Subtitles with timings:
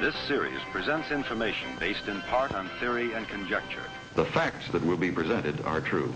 [0.00, 3.84] This series presents information based in part on theory and conjecture.
[4.16, 6.14] The facts that will be presented are true.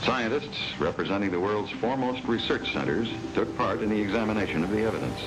[0.00, 5.20] Scientists representing the world's foremost research centers took part in the examination of the evidence.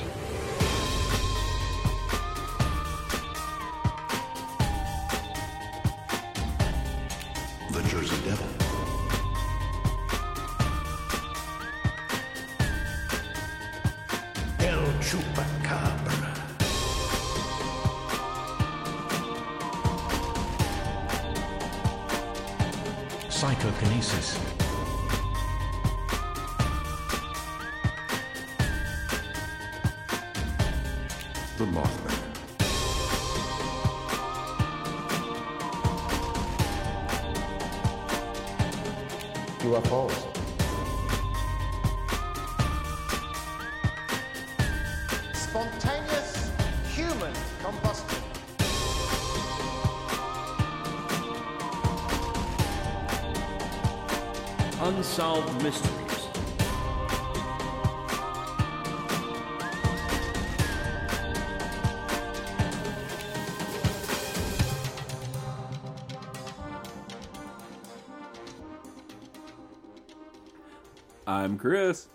[71.67, 72.09] Chris,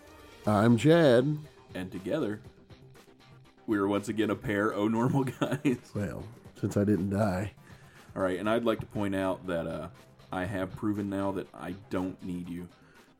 [0.46, 1.38] I'm Chad.
[1.74, 2.38] and together
[3.66, 5.78] we are once again a pair of normal guys.
[5.94, 6.22] Well,
[6.60, 7.52] since I didn't die.
[8.14, 9.88] All right, and I'd like to point out that uh,
[10.30, 12.68] I have proven now that I don't need you.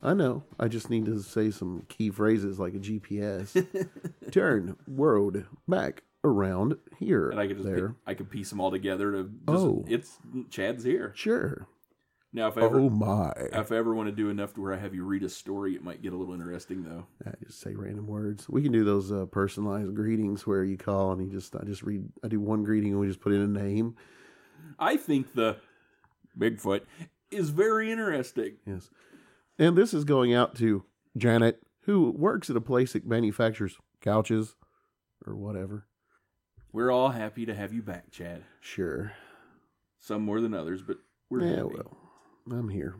[0.03, 0.43] I know.
[0.59, 3.65] I just need to say some key phrases like a GPS.
[4.31, 7.31] Turn road back around here.
[7.31, 7.87] And I could just there.
[7.87, 9.23] pick- I could piece them all together to.
[9.23, 9.83] Just, Oh.
[9.87, 10.19] it's
[10.51, 11.65] Chad's here Sure.
[12.33, 12.47] Now.
[12.47, 13.31] If I ever, Oh my.
[13.37, 15.75] if I ever want to do enough to where I have you read a story,
[15.75, 17.05] it might get a little interesting though.
[17.25, 18.47] I just say random words.
[18.49, 21.83] We can do those uh, personalized greetings where you call and you just I just
[21.83, 23.95] read I do one greeting and we just put in a name.
[24.77, 25.57] I think the
[26.37, 26.81] Bigfoot
[27.31, 28.57] is very interesting.
[28.65, 28.89] Yes.
[29.57, 30.83] And this is going out to
[31.17, 34.55] Janet, who works at a place that manufactures couches
[35.27, 35.85] or whatever.
[36.71, 38.43] We're all happy to have you back, Chad.
[38.61, 39.11] Sure.
[39.99, 40.97] Some more than others, but
[41.29, 41.63] we're yeah, happy.
[41.73, 41.97] well,
[42.51, 42.95] I'm here.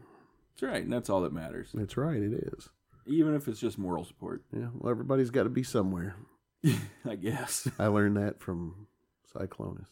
[0.59, 1.69] That's right, and that's all that matters.
[1.73, 2.69] That's right, it is.
[3.05, 6.15] Even if it's just moral support, Yeah, well, everybody's got to be somewhere.
[7.05, 7.67] I guess.
[7.79, 8.87] I learned that from
[9.33, 9.87] Cyclonus.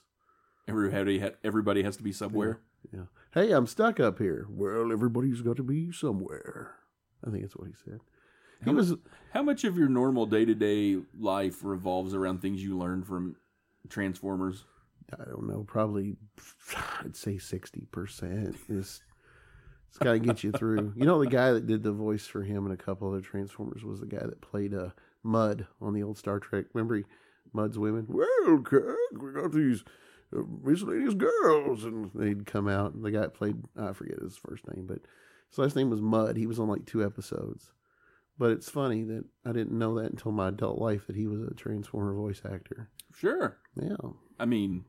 [0.68, 2.60] Everybody, ha- everybody has to be somewhere.
[2.94, 3.06] Yeah.
[3.34, 4.46] Hey, I'm stuck up here.
[4.50, 6.76] Well, everybody's got to be somewhere.
[7.26, 8.00] I think that's what he said.
[8.64, 8.94] He How was
[9.34, 13.36] How much of your normal day to day life revolves around things you learned from
[13.90, 14.66] Transformers?
[15.14, 16.18] I don't know, probably
[17.00, 18.58] I'd say sixty percent.
[18.68, 19.02] Is
[19.90, 20.94] it's got to get you through.
[20.96, 23.84] You know, the guy that did the voice for him and a couple other Transformers
[23.84, 24.90] was the guy that played uh,
[25.24, 26.66] Mudd on the old Star Trek.
[26.74, 27.04] Remember, he,
[27.54, 28.06] Mudd's women.
[28.08, 29.84] Well, Kirk, we got these
[30.36, 32.94] uh, miscellaneous girls, and they'd come out.
[32.94, 35.00] And the guy that played I forget his first name, but
[35.50, 36.38] his last name was Mud.
[36.38, 37.72] He was on like two episodes.
[38.38, 41.42] But it's funny that I didn't know that until my adult life that he was
[41.42, 42.90] a Transformer voice actor.
[43.16, 43.58] Sure.
[43.76, 43.96] Yeah.
[44.40, 44.86] I mean,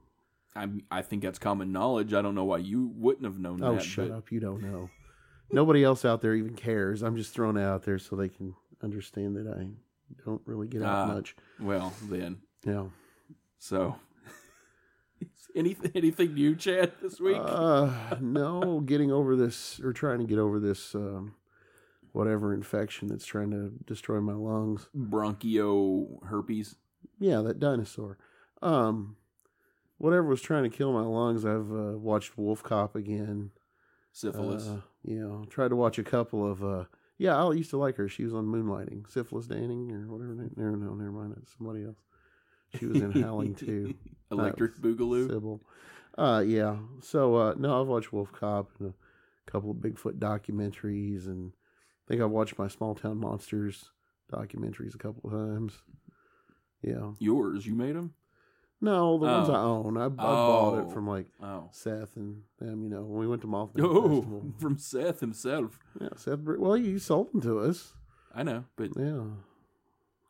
[0.59, 2.13] I I think that's common knowledge.
[2.15, 3.83] I don't know why you wouldn't have known Oh, that.
[3.83, 4.33] shut but up.
[4.33, 4.91] You don't know.
[5.51, 7.03] Nobody else out there even cares.
[7.03, 9.69] I'm just throwing it out there so they can understand that I
[10.25, 11.15] don't really get out Ah.
[11.15, 11.37] much.
[11.61, 12.39] Well, then.
[12.65, 12.87] Yeah.
[13.59, 13.97] So,
[15.57, 17.39] anything anything new, Chad, this week?
[17.41, 21.35] Uh, no, getting over this or trying to get over this um,
[22.13, 24.89] whatever infection that's trying to destroy my lungs.
[24.97, 26.77] Bronchio herpes.
[27.19, 28.19] Yeah, that dinosaur.
[28.63, 29.17] Um,
[29.99, 31.45] whatever was trying to kill my lungs.
[31.45, 33.51] I've uh, watched Wolf Cop again.
[34.13, 34.67] Syphilis.
[34.67, 36.65] Uh, you know, tried to watch a couple of.
[36.65, 36.85] Uh,
[37.19, 38.09] yeah, I used to like her.
[38.09, 40.35] She was on Moonlighting, Syphilis Danning or whatever.
[40.57, 41.35] No, no, never mind.
[41.37, 41.99] That's somebody else.
[42.79, 43.95] She was in Howling too.
[44.31, 45.29] Electric Boogaloo.
[45.29, 45.61] Sybil.
[46.17, 46.77] Uh, yeah.
[47.01, 48.93] So uh, no, I've watched Wolf Cop and
[49.47, 53.91] a couple of Bigfoot documentaries, and I think I've watched my Small Town Monsters
[54.33, 55.79] documentaries a couple of times.
[56.83, 57.13] Yeah.
[57.19, 57.67] Yours.
[57.67, 58.15] You made them?
[58.81, 59.53] No, the ones Oh.
[59.55, 59.97] I own.
[59.97, 60.79] I, I bought Oh.
[60.89, 61.69] it from like Oh.
[61.73, 62.83] Seth and them.
[62.85, 64.53] You know, when we went to Mothman Oh, Festival.
[64.61, 65.79] from Seth himself.
[66.01, 66.39] Yeah, Seth.
[66.41, 67.95] Well, he sold them to us.
[68.35, 69.23] I know, but Yeah.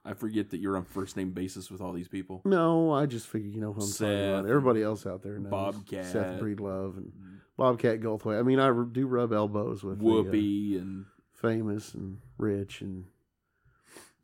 [0.04, 2.40] I forget that you're on first name basis with all these people.
[2.46, 4.46] No, I just figured you know who I'm talking about.
[4.46, 6.06] Everybody else out there knows Bobcat.
[6.06, 7.12] Seth Breedlove and
[7.58, 8.38] Bobcat Goldthwait.
[8.38, 11.04] I mean, I do rub elbows with the, uh, Whoopi and
[11.34, 13.04] famous and rich and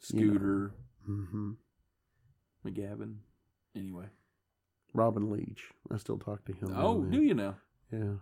[0.01, 0.73] Scooter
[1.05, 1.53] hmm
[2.65, 3.17] McGavin.
[3.77, 4.07] Anyway.
[4.93, 5.71] Robin Leach.
[5.91, 6.73] I still talk to him.
[6.77, 7.55] Oh, do you know?
[7.93, 8.15] Yeah.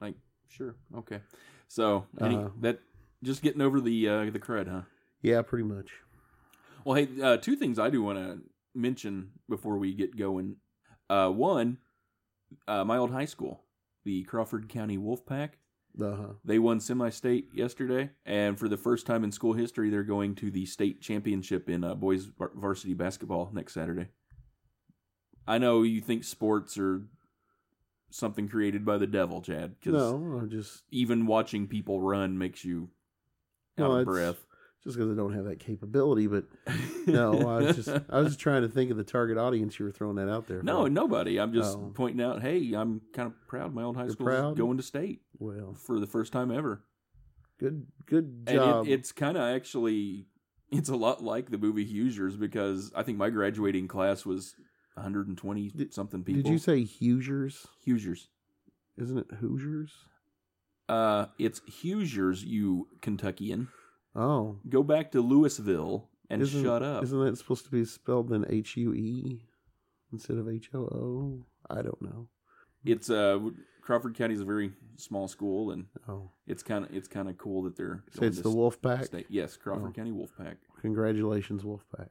[0.00, 0.14] Like,
[0.48, 1.20] sure, okay.
[1.68, 2.80] So any, Uh, that
[3.22, 4.82] just getting over the uh, the crud, huh?
[5.22, 5.92] Yeah, pretty much.
[6.84, 8.40] Well, hey, uh, two things I do want to
[8.74, 10.56] mention before we get going.
[11.08, 11.78] Uh, one,
[12.66, 13.62] uh, my old high school,
[14.04, 15.50] the Crawford County Wolfpack.
[16.00, 16.32] Uh-huh.
[16.44, 20.50] They won semi-state yesterday, and for the first time in school history, they're going to
[20.50, 24.08] the state championship in uh, boys varsity basketball next Saturday.
[25.46, 27.02] I know you think sports are
[28.10, 29.74] something created by the devil, Chad.
[29.78, 32.88] Because No, I'm just even watching people run makes you
[33.78, 34.46] out No, of breath.
[34.84, 36.26] just because I don't have that capability.
[36.26, 36.44] But
[37.06, 39.84] no, I was just I was just trying to think of the target audience you
[39.84, 40.62] were throwing that out there.
[40.62, 41.38] No, nobody.
[41.40, 41.92] I'm just Oh.
[41.94, 42.40] pointing out.
[42.40, 43.74] Hey, I'm kind of proud.
[43.74, 46.82] My old high school going to state Well, for the first time ever.
[47.58, 48.86] good good and job.
[48.86, 50.26] it, it's kind of actually
[50.70, 54.54] it's a lot like the movie Hoosiers because I think my graduating class was
[54.94, 56.42] 120 Did- something people.
[56.42, 57.66] Did you say Hoosiers?
[57.84, 58.28] Hoosiers?
[58.96, 59.92] Isn't it Hoosiers?
[60.88, 63.68] Uh, it's Hoosiers, you Kentuckian.
[64.14, 67.02] Oh, Go back to Louisville and isn't, shut up.
[67.02, 69.44] Isn't that supposed to be spelled in H U E
[70.12, 71.44] instead of H O O?
[71.70, 72.28] I don't know.
[72.84, 73.40] It's uh
[73.82, 77.36] Crawford County is a very small school, and Oh, it's kind of it's kind of
[77.38, 79.06] cool that they're so it's the Wolfpack.
[79.06, 79.26] state.
[79.30, 79.92] Yes, Crawford Oh.
[79.92, 80.56] County Wolfpack.
[80.82, 82.10] Congratulations, Wolfpack.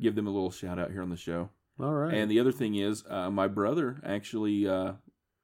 [0.00, 1.50] Give them a little shout out here on the show.
[1.82, 2.14] All right.
[2.14, 4.92] And the other thing is, uh, my brother actually uh,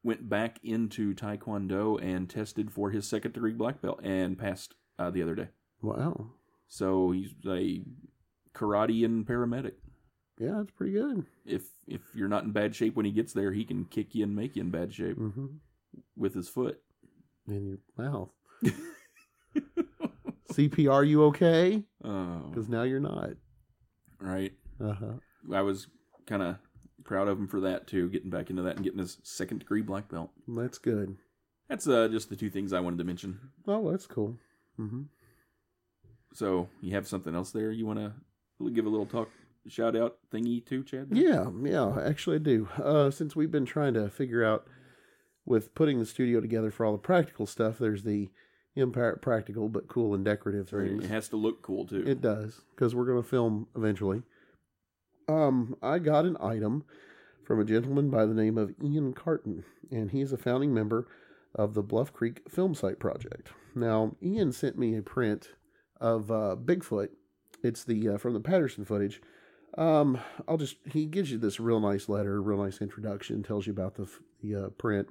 [0.05, 5.11] went back into Taekwondo and tested for his second degree black belt and passed uh,
[5.11, 5.49] the other day.
[5.82, 6.31] wow.
[6.69, 7.82] So he's a
[8.55, 9.73] karate and paramedic.
[10.38, 11.25] Yeah, that's pretty good.
[11.44, 14.23] If if you're not in bad shape when he gets there, he can kick you
[14.25, 15.46] and make you in bad shape Mm-hmm.
[16.17, 16.81] with his foot.
[17.49, 18.29] In your mouth.
[20.52, 21.82] CPR, you okay?
[22.05, 23.31] Oh, Because now you're not.
[24.20, 24.52] right.
[24.81, 25.12] Uh huh.
[25.52, 25.87] I was
[26.28, 26.56] kind of
[27.04, 29.82] proud of him for that too, getting back into that and getting his second degree
[29.82, 30.30] black belt.
[30.46, 31.16] That's good.
[31.69, 33.38] That's uh, just the two things I wanted to mention.
[33.66, 34.36] Oh, that's cool.
[34.78, 35.02] Mm-hmm.
[36.34, 39.30] So you have something else there you want to give a little talk,
[39.66, 41.08] shout out thingy too, Chad?
[41.12, 42.69] Yeah, yeah, actually I do.
[42.82, 44.66] Uh, since we've been trying to figure out
[45.46, 48.28] with putting the studio together for all the practical stuff, there's the
[48.76, 51.04] Empire practical but cool and decorative things.
[51.04, 52.04] It has to look cool too.
[52.06, 54.22] It does because we're going to film eventually.
[55.28, 56.84] Um, I got an item
[57.44, 61.06] from a gentleman by the name of Ian Carton, and he is a founding member
[61.54, 63.50] of the Bluff Creek Film Site Project.
[63.75, 65.50] Now, Ian sent me a print
[66.00, 67.10] of uh, Bigfoot.
[67.62, 69.20] It's the uh, from the Patterson footage.
[69.76, 73.72] Um, I'll just he gives you this real nice letter, real nice introduction, tells you
[73.72, 74.08] about the
[74.42, 75.08] the uh, print.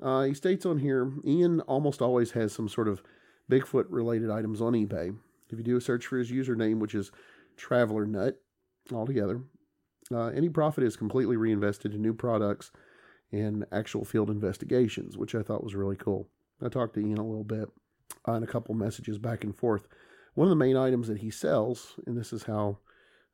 [0.00, 3.02] Uh, he states on here, Ian almost always has some sort of
[3.50, 5.16] Bigfoot related items on eBay.
[5.50, 7.10] If you do a search for his username, which is
[7.56, 8.40] Traveler Nut,
[8.92, 9.42] altogether,
[10.12, 12.70] uh, any profit is completely reinvested in new products
[13.30, 16.28] and actual field investigations, which I thought was really cool.
[16.62, 17.68] I talked to Ian a little bit
[18.24, 19.86] on a couple messages back and forth.
[20.34, 22.78] One of the main items that he sells, and this is how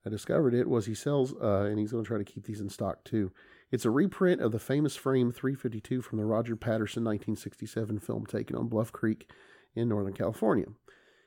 [0.05, 2.61] I discovered it, was he sells, uh, and he's going to try to keep these
[2.61, 3.33] in stock too.
[3.71, 8.57] It's a reprint of the famous frame 352 from the Roger Patterson 1967 film taken
[8.57, 9.31] on Bluff Creek
[9.75, 10.67] in Northern California.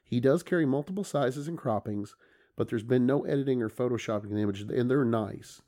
[0.03, 2.15] He does carry multiple sizes and croppings,
[2.57, 5.61] but there's been no editing or photoshopping the images, and they're nice.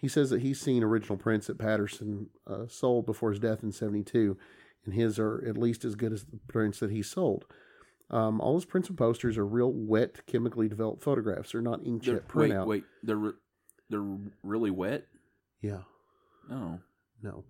[0.00, 3.72] He says that he's seen original prints that Patterson uh, sold before his death in
[3.72, 4.36] 72,
[4.84, 7.44] and his are at least as good as the prints that he sold.
[8.08, 11.52] Um, all his prints and posters are real wet, chemically developed photographs.
[11.52, 13.32] They're not They're- inkjet wait, wait, they're re-
[13.90, 15.06] they're really wet.
[15.60, 15.82] Yeah,
[16.50, 16.78] Oh,
[17.22, 17.44] no.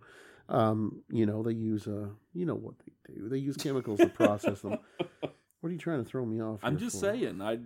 [0.49, 3.29] Um, you know, they use, uh, you know what they do.
[3.29, 4.79] They use chemicals to process them.
[5.61, 6.61] What are you trying to throw me off?
[6.63, 7.07] I'm just for?
[7.07, 7.41] saying.
[7.43, 7.59] I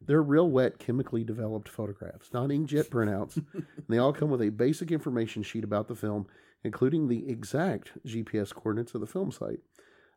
[0.00, 3.36] They're real wet, chemically developed photographs, not inkjet printouts.
[3.54, 6.26] and they all come with a basic information sheet about the film,
[6.62, 9.60] including the exact GPS coordinates of the film site.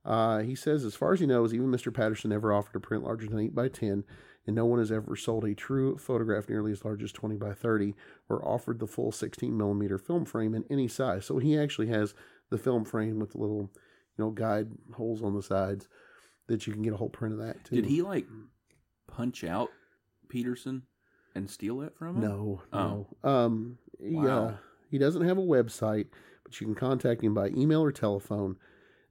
[0.03, 1.93] Uh, he says, as far as he knows, even Mr.
[1.93, 4.03] Patterson never offered a print larger than 8 by 10
[4.47, 7.53] and no one has ever sold a true photograph nearly as large as 20 by
[7.53, 7.93] 30
[8.29, 11.25] or offered the full 16 millimeter film frame in any size.
[11.25, 12.13] So he actually has
[12.49, 13.69] the film frame with the little,
[14.17, 15.87] you know, guide holes on the sides
[16.47, 17.75] that you can get a whole print of that too.
[17.75, 18.25] did he like
[19.11, 19.69] punch out
[20.29, 20.83] Peterson
[21.35, 22.21] and steal that from him?
[22.21, 23.07] No, Oh.
[23.23, 23.29] no.
[23.29, 24.57] Um, he, Wow.
[24.89, 26.07] he doesn't have a website,
[26.43, 28.57] but you can contact him by email or telephone.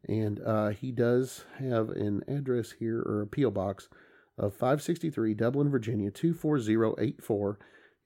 [0.08, 3.50] And uh, he does have an address here or a P.O.
[3.50, 3.88] box
[4.38, 7.58] of 563 Dublin, Virginia 24084.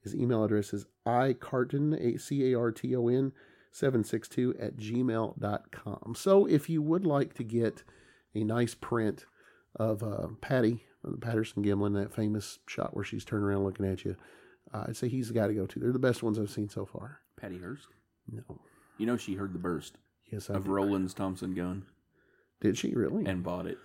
[0.03, 3.31] His email address is icarton, C A R T O N,
[3.71, 6.13] 762 at gmail.com.
[6.15, 7.83] So if you would like to get
[8.33, 9.25] a nice print
[9.75, 10.83] of uh, Patty
[11.21, 14.15] Patterson Gimlin, that famous shot where she's turning around looking at you,
[14.73, 15.79] uh, I'd say he's the guy to go to.
[15.79, 17.19] They're the best ones I've seen so far.
[17.39, 17.87] Patty Hearst.
[18.31, 18.43] No.
[18.97, 19.97] You know she heard the burst
[20.31, 20.71] Yes, I of did.
[20.71, 21.85] Roland's Thompson gun
[22.61, 23.25] Did she really?
[23.25, 23.77] and bought it.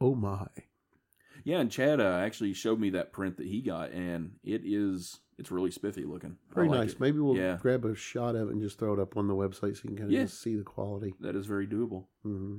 [0.00, 0.46] oh my.
[1.42, 5.20] Yeah, and Chad uh, actually showed me that print that he got, and it is
[5.38, 6.36] it's really spiffy looking.
[6.54, 6.92] Very like nice.
[6.92, 7.00] it.
[7.00, 9.34] Maybe we'll yeah, grab a shot of it and just throw it up on the
[9.34, 10.24] website so you can kind of Yeah.
[10.24, 11.14] just see the quality.
[11.20, 12.04] that is very doable.
[12.22, 12.58] hmm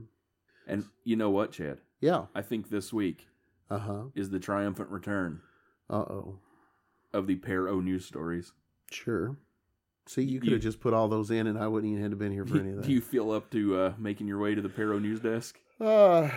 [0.68, 1.78] And you know what, Chad?
[2.00, 2.26] Yeah.
[2.34, 3.28] I think this week
[3.72, 4.04] Uh huh.
[4.16, 5.42] is the triumphant return
[5.90, 6.40] Uh oh.
[7.14, 8.52] of the pair O news stories.
[8.92, 9.38] Sure.
[10.08, 12.32] See, you could have just put all those in, and I wouldn't even have been
[12.32, 12.86] here for any of that.
[12.86, 15.60] Do you feel up to uh, making your way to the Pair O news desk?
[15.80, 16.30] Uh,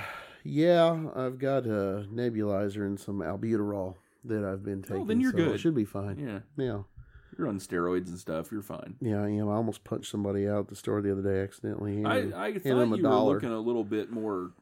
[0.44, 5.02] yeah, I've got a nebulizer and some albuterol that I've been taking.
[5.02, 5.48] Oh, then you're so good.
[5.54, 6.18] It should be fine.
[6.18, 6.82] Yeah, Yeah.
[7.36, 8.52] you're on steroids and stuff.
[8.52, 8.96] You're fine.
[9.00, 9.48] Yeah, I am.
[9.48, 12.04] I almost punched somebody out at the store the other day accidentally.
[12.04, 14.52] I, I thought you were looking a little bit more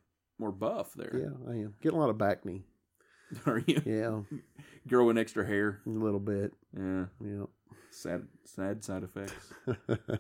[0.42, 1.16] more buff there.
[1.16, 1.74] Yeah, I am.
[1.80, 2.62] Getting a lot of back knee.
[3.46, 4.20] Are you Yeah,
[4.88, 5.80] growing extra hair?
[5.86, 6.52] a little bit.
[6.76, 7.44] Yeah, Yeah.
[7.90, 9.52] sad sad side effects.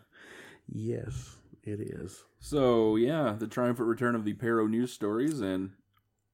[0.72, 2.24] yes, it is.
[2.40, 5.70] So yeah, the triumphant return of the Paro news stories, and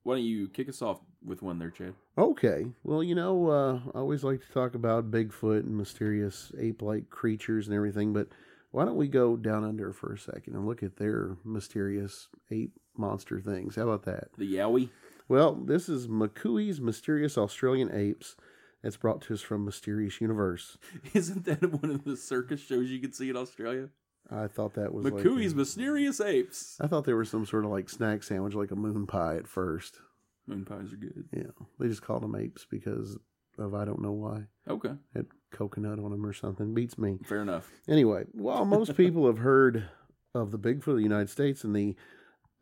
[0.03, 1.95] why don't you kick us off with one there, Chad?
[2.17, 2.67] Okay.
[2.85, 7.11] Well, you know, uh, I always like to talk about Bigfoot and mysterious ape like
[7.11, 8.29] creatures and everything, but
[8.71, 12.73] why don't we go down under for a second and look at their mysterious ape
[12.99, 13.77] monster things?
[13.77, 14.29] How about that?
[14.37, 14.91] The Yowie.
[15.29, 18.37] Well, this is McCooey's Mysterious Australian Apes.
[18.83, 20.79] It's brought to us from Mysterious Universe.
[21.15, 23.89] Isn't that one of the circus shows you can see in Australia?
[24.31, 25.25] I thought that was like
[25.55, 26.79] Mysterious Apes.
[26.81, 29.49] I thought they were some sort of like snack sandwich, like a moon pie at
[29.49, 30.01] first.
[30.47, 31.25] Moon pies are good.
[31.35, 33.19] Yeah, they just called them apes because
[33.59, 34.45] of I don't know why.
[34.69, 36.75] Okay, Had coconut on them or something.
[36.75, 37.19] Beats me.
[37.25, 37.71] fair enough.
[37.89, 39.89] Anyway, while most people have heard
[40.35, 41.97] of the Bigfoot of the United States and the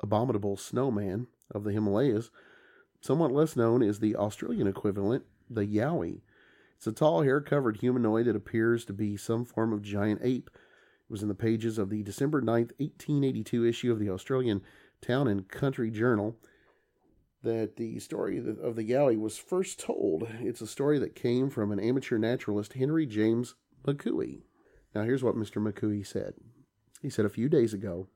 [0.00, 2.30] abominable snowman of the Himalayas,
[3.00, 6.22] somewhat less known is the Australian equivalent, the Yowie.
[6.76, 10.50] It's a tall, hair covered humanoid that appears to be some form of giant ape.
[10.54, 14.62] It was in the pages of the December 9th, 1882 issue of the Australian
[15.00, 16.36] Town and Country Journal
[17.42, 20.26] that the story of the Yowie was first told.
[20.40, 23.54] It's a story that came from an amateur naturalist, Henry James
[23.86, 24.42] McCooey.
[24.94, 25.62] Now, here's what Mr.
[25.62, 26.34] McCooey said.
[27.02, 28.08] He said, A few days ago,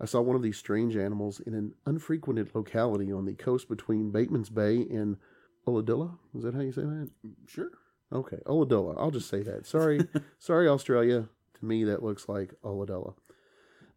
[0.00, 4.10] I saw one of these strange animals in an unfrequented locality on the coast between
[4.10, 5.18] Bateman's Bay and
[5.66, 6.16] Ulladulla.
[6.34, 7.10] Is that how you say that?
[7.46, 7.70] Sure.
[8.12, 8.94] Okay, Ulladulla.
[8.98, 9.66] I'll just say that.
[9.66, 10.00] Sorry,
[10.38, 11.28] sorry, Australia.
[11.58, 13.14] To me, that looks like Ulladulla.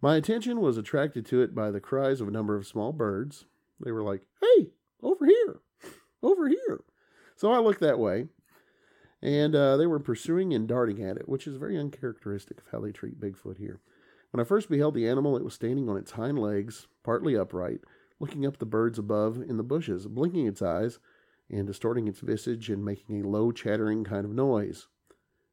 [0.02, 3.46] My attention was attracted to it by the cries of a number of small birds.
[3.80, 5.62] They were like, "Hey, over here,
[6.22, 6.84] over here!"
[7.38, 8.28] So I looked that way,
[9.22, 12.82] and uh, they were pursuing and darting at it, which is very uncharacteristic of how
[12.82, 13.80] they treat Bigfoot here.
[14.34, 17.82] When I first beheld the animal, it was standing on its hind legs, partly upright,
[18.20, 20.98] looking up at the birds above in the bushes, blinking its eyes
[21.52, 24.88] and distorting its visage and making a low chattering kind of noise.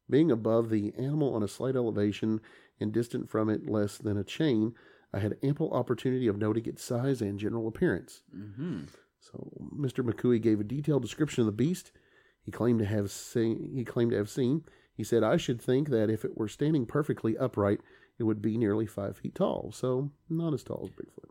[0.08, 2.40] Being above the animal on a slight elevation
[2.80, 4.72] and distant from it less than a chain,
[5.12, 8.22] I had ample opportunity of noting its size and general appearance.
[8.34, 8.84] Mm-hmm.
[9.20, 10.02] So Mr.
[10.02, 11.92] McCooey gave a detailed description of the beast.
[12.40, 13.72] He claimed to have seen.
[13.75, 14.64] He claimed to have seen.
[14.94, 17.82] He said, "I should think that if it were standing perfectly upright,
[18.21, 19.73] it would be nearly five feet tall.
[19.73, 21.31] So not as tall as Bigfoot."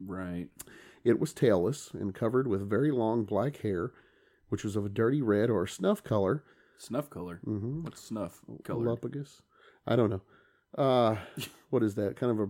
[0.00, 0.46] Right.
[1.02, 3.90] It was tailless and covered with very long black hair,
[4.48, 6.44] which was of a dirty red or snuff color.
[6.76, 7.40] Snuff color.
[7.44, 7.82] Mm-hmm.
[7.82, 8.84] What's snuff color?
[8.84, 9.42] Galapagos.
[9.86, 10.22] I don't know.
[10.76, 11.16] Uh,
[11.70, 12.14] what is that?
[12.16, 12.46] Kind of a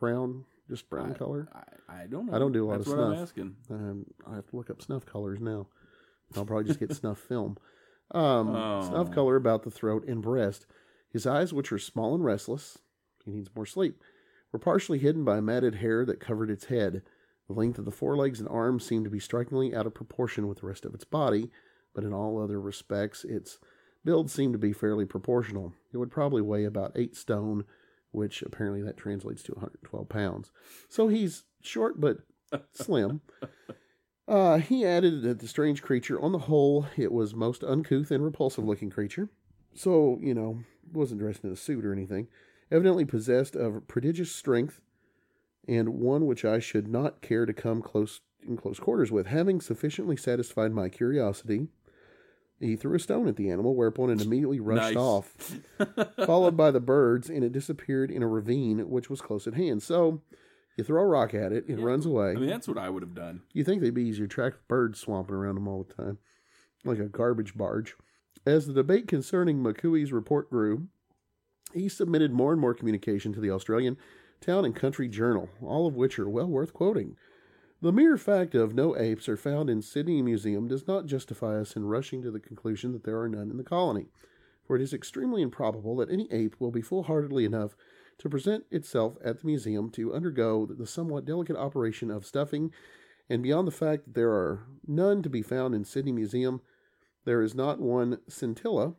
[0.00, 1.48] brown, just brown I- color.
[1.52, 2.34] I, I don't know.
[2.34, 3.22] I don't do a lot That's of what I'm snuff.
[3.28, 3.56] asking.
[3.70, 5.66] Um, I have to look up snuff colors now.
[6.36, 7.56] I'll probably just get snuff film.
[8.10, 8.48] Um,
[8.86, 9.12] Snuff Oh.
[9.12, 10.64] color about the throat and breast.
[11.12, 12.78] His eyes, which are small and restless,
[13.28, 14.02] he needs more sleep,
[14.52, 17.02] were partially hidden by matted hair that covered its head.
[17.48, 20.60] The length of the forelegs and arms seemed to be strikingly out of proportion with
[20.60, 21.50] the rest of its body,
[21.94, 23.58] but in all other respects, its
[24.04, 25.72] build seemed to be fairly proportional.
[25.92, 27.64] It would probably weigh about eight stone,
[28.10, 30.50] which apparently that translates to 112 pounds.
[30.88, 32.18] So he's short but
[32.72, 33.20] slim.
[34.28, 38.22] Uh, he added that the strange creature, on the whole, it was most uncouth and
[38.22, 39.30] repulsive looking creature.
[39.74, 40.58] So, you know,
[40.92, 42.28] wasn't dressed in a suit or anything.
[42.70, 44.80] Evidently possessed of prodigious strength,
[45.66, 49.26] and one which I should not care to come close in close quarters with.
[49.26, 51.68] Having sufficiently satisfied my curiosity,
[52.60, 54.96] he threw a stone at the animal, whereupon it immediately rushed Nice.
[54.96, 55.58] off,
[56.26, 59.82] followed by the birds, and it disappeared in a ravine which was close at hand.
[59.82, 60.22] So,
[60.76, 61.84] you throw a rock at it, it Yeah.
[61.84, 62.30] runs away.
[62.30, 63.42] I mean, that's what I would have done.
[63.52, 66.18] You think they'd be easier to track birds swamping around them all the time,
[66.84, 67.96] like a garbage barge.
[68.46, 70.88] As the debate concerning McCooey's report grew,
[71.74, 73.96] he submitted more and more communication to the Australian
[74.40, 77.16] Town and Country Journal, all of which are well worth quoting.
[77.80, 81.76] The mere fact of no apes are found in Sydney Museum does not justify us
[81.76, 84.06] in rushing to the conclusion that there are none in the colony,
[84.66, 87.76] for it is extremely improbable that any ape will be foolhardily enough
[88.18, 92.72] to present itself at the museum to undergo the somewhat delicate operation of stuffing
[93.28, 96.60] And beyond the fact that there are none to be found in Sydney Museum,
[97.24, 98.94] there is not one scintilla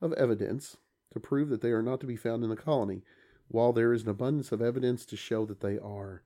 [0.00, 0.78] of evidence
[1.14, 3.02] to prove that they are not to be found in the colony,
[3.48, 6.22] while there is an abundance of evidence to show that they are.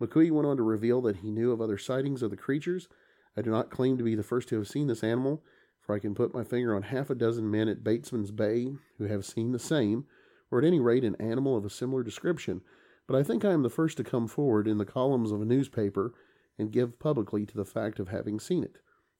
[0.00, 2.88] McCooey went on to reveal that he knew of other sightings of the creatures.
[3.36, 5.42] I do not claim to be the first to have seen this animal,
[5.78, 9.04] for I can put my finger on half a dozen men at Batesman's Bay who
[9.04, 10.06] have seen the same,
[10.50, 12.62] or at any rate an animal of a similar description.
[13.06, 15.44] But I think I am the first to come forward in the columns of a
[15.44, 16.14] newspaper
[16.58, 18.78] and give publicly to the fact of having seen it.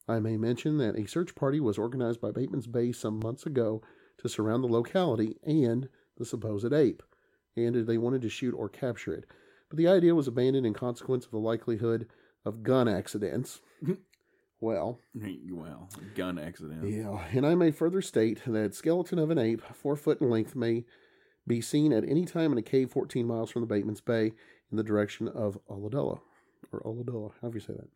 [0.09, 3.83] I may mention that a search party was organized by Bateman's Bay some months ago
[4.21, 7.03] to surround the locality and the supposed ape,
[7.57, 9.25] and they wanted to shoot or capture it.
[9.69, 12.09] But the idea was abandoned in consequence of the likelihood
[12.45, 13.61] of gun accidents.
[14.61, 14.99] well,
[15.50, 16.89] Well, gun accident.
[16.89, 20.55] yeah, and I may further state that skeleton of an ape, four foot in length,
[20.57, 20.85] may
[21.47, 24.33] be seen at any time in a cave 14 miles from the Bateman's Bay
[24.71, 26.21] in the direction of Oladella,
[26.73, 27.89] or Oladella, however you say that.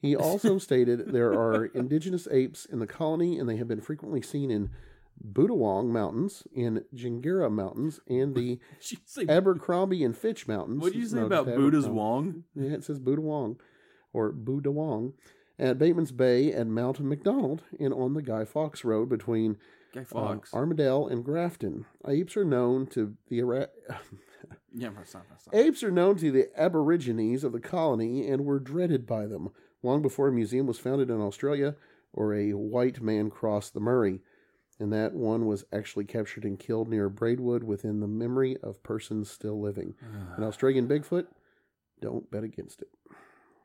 [0.00, 4.22] He also stated there are indigenous apes in the colony, and they have been frequently
[4.22, 4.70] seen in
[5.26, 8.58] Budawong Mountains, in Jingera Mountains, and the
[9.28, 10.80] Abercrombie and Fitch Mountains.
[10.82, 12.44] what did you say No, about Buddha's Wong?
[12.54, 13.56] Yeah, it says Budawong
[14.12, 15.12] or Budawong
[15.58, 19.56] at Bateman's Bay and Mount McDonald and on the Guy Fawkes Road between
[19.94, 20.52] Guy uh, Fox.
[20.52, 21.84] Armidale and Grafton.
[22.06, 23.68] Apes are known to the Ara-
[24.74, 25.54] yeah, my son, my son.
[25.54, 29.48] apes are known to the Aborigines of the colony and were dreaded by them
[29.82, 31.74] long before a museum was founded in Australia
[32.12, 34.20] or a white man crossed the Murray.
[34.80, 39.30] And that one was actually captured and killed near Braidwood within the memory of persons
[39.30, 39.94] still living.
[40.36, 41.26] An Australian Bigfoot,
[42.00, 42.88] don't bet against it.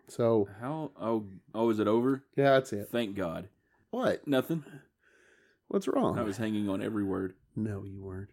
[0.08, 0.91] So, How?
[1.00, 2.24] Oh, oh, is it over?
[2.36, 2.89] yeah, that's it.
[2.91, 3.48] Thank God.
[3.91, 4.27] What?
[4.27, 4.63] Nothing.
[5.67, 6.20] What's wrong?
[6.20, 7.34] I was hanging on every word.
[7.55, 8.29] No, you weren't.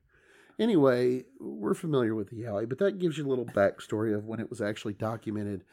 [0.58, 4.40] Anyway, we're familiar with the Yowie, but that gives you a little backstory of when
[4.40, 5.64] it was actually documented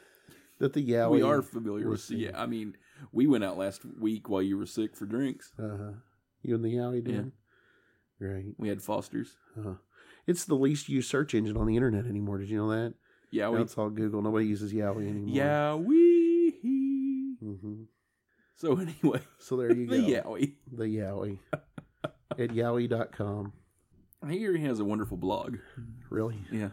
[0.60, 1.12] that the Yowie.
[1.12, 2.10] we are familiar with.
[2.10, 2.76] Yeah, I mean,
[3.12, 5.52] we went out last week while you were sick for drinks.
[5.60, 5.92] Uh-huh.
[6.48, 7.32] You and the Yowie did?
[8.20, 8.46] Right.
[8.58, 9.36] We had Foster's.
[9.60, 9.74] Uh-huh.
[10.26, 12.38] It's the least used search engine on the internet anymore.
[12.38, 12.94] Did you know that?
[13.32, 13.60] Yeah, we.
[13.62, 14.22] it's all Google.
[14.22, 15.36] Nobody uses Yowie anymore.
[15.36, 15.86] Yowie.
[15.86, 17.38] we.
[17.42, 17.84] hmm
[18.56, 19.98] So anyway, So there you go.
[19.98, 20.54] the Yowie.
[20.72, 21.40] The Yowie.
[22.40, 23.52] At yowie.com.
[24.24, 25.58] I hear he has a wonderful blog.
[26.10, 26.38] Really?
[26.52, 26.70] Yeah.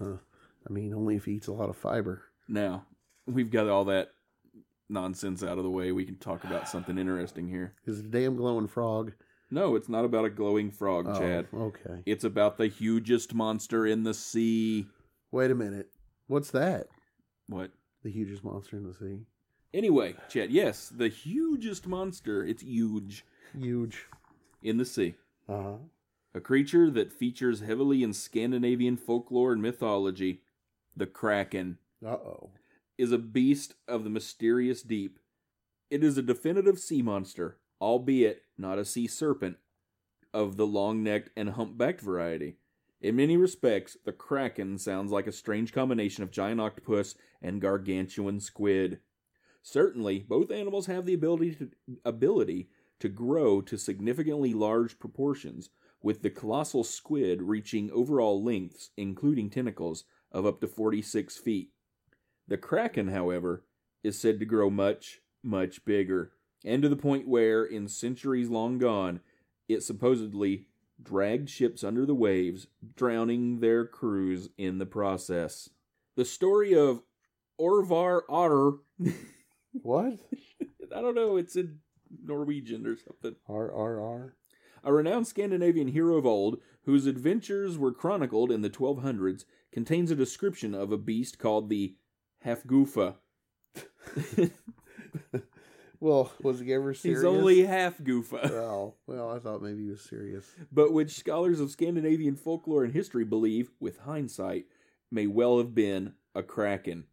[0.00, 2.22] I mean, only if he eats a lot of fiber.
[2.48, 2.86] Now
[3.26, 4.08] we've got all that
[4.88, 5.92] nonsense out of the way.
[5.92, 7.74] We can talk about something interesting here.
[7.84, 9.12] Is a damn glowing frog?
[9.50, 11.46] No, it's not about a glowing frog, Oh, Chad.
[11.54, 12.02] okay.
[12.06, 14.86] It's about the hugest monster in the sea.
[15.30, 15.88] Wait a minute.
[16.26, 16.88] What's that?
[17.48, 17.70] What?
[18.02, 19.20] The hugest monster in the sea.
[19.72, 22.44] Anyway, Chad, yes, the hugest monster.
[22.44, 23.24] It's huge
[23.58, 24.06] Huge.
[24.62, 25.14] in the sea.
[25.48, 25.76] Uh huh.
[26.34, 30.42] A creature that features heavily in Scandinavian folklore and mythology,
[30.96, 32.50] the Kraken, Uh oh.
[32.98, 35.18] is a beast of the mysterious deep.
[35.90, 39.56] It is a definitive sea monster, albeit not a sea serpent,
[40.34, 42.56] of the long necked and humpbacked variety.
[43.00, 48.40] In many respects, the Kraken sounds like a strange combination of giant octopus and gargantuan
[48.40, 49.00] squid.
[49.62, 51.70] Certainly, both animals have the ability to,
[52.04, 52.68] ability
[53.00, 55.70] to grow to significantly large proportions,
[56.02, 61.70] with the colossal squid reaching overall lengths, including tentacles, of up to 46 feet.
[62.46, 63.64] The Kraken, however,
[64.02, 66.32] is said to grow much, much bigger,
[66.64, 69.20] and to the point where, in centuries long gone,
[69.68, 70.66] it supposedly
[71.00, 72.66] dragged ships under the waves,
[72.96, 75.70] drowning their crews in the process.
[76.16, 77.02] The story of
[77.60, 78.78] Orvar Otter,
[79.72, 80.18] What?
[80.96, 81.78] I don't know, it's in
[82.24, 83.36] Norwegian or something.
[83.48, 84.36] R R R.
[84.84, 90.16] A renowned Scandinavian hero of old, whose adventures were chronicled in the 1200s, contains a
[90.16, 91.96] description of a beast called the
[92.44, 93.16] Hafgufa.
[96.00, 97.20] Well, was he ever serious?
[97.20, 100.46] He's only half Goofa, Well, well, I thought maybe he was serious.
[100.70, 104.66] but which scholars of Scandinavian folklore and history believe, with hindsight,
[105.10, 107.04] may well have been a kraken.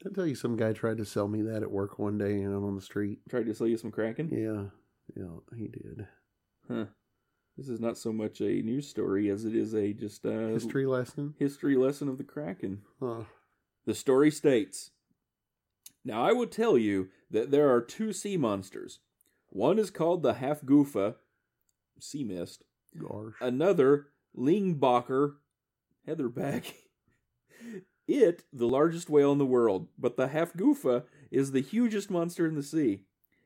[0.00, 2.40] Did I tell you some guy tried to sell me that at work one day
[2.42, 3.18] and on the street?
[3.28, 4.28] Tried to sell you some kraken?
[4.30, 4.70] Yeah,
[5.20, 6.06] yeah, he did.
[6.68, 6.84] Huh.
[7.56, 10.86] This is not so much a news story as it is a just a History
[10.86, 11.34] lesson.
[11.40, 12.82] history lesson of the kraken.
[13.02, 13.22] Huh.
[13.86, 14.92] The story states
[16.04, 19.00] Now I will tell you that there are two sea monsters.
[19.50, 21.16] One is called the half goofa,
[22.00, 22.64] sea mist.
[22.98, 23.34] Gosh.
[23.40, 25.34] Another, Lingbacher,
[26.06, 26.72] heatherback.
[28.08, 32.46] It, the largest whale in the world, but the half goofa is the hugest monster
[32.46, 33.02] in the sea.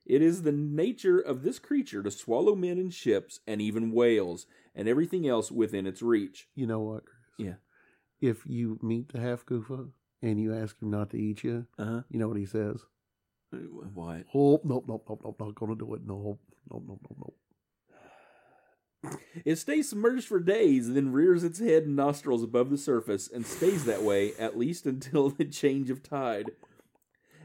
[0.06, 4.46] It is the nature of this creature to swallow men and ships and even whales
[4.72, 6.46] and everything else within its reach.
[6.54, 7.48] You know what, Chris?
[7.48, 7.54] Yeah.
[8.20, 9.90] If you meet the half goofa
[10.22, 12.02] and you ask him not to eat you, Uh huh.
[12.08, 12.80] you know what he says?
[13.50, 14.24] What?
[14.34, 16.02] Oh, nope, nope, nope, nope, not gonna do it.
[16.06, 17.36] Nope, nope, nope, nope, nope.
[19.44, 23.44] It stays submerged for days, then rears its head and nostrils above the surface and
[23.46, 26.52] stays that way at least until the change of tide.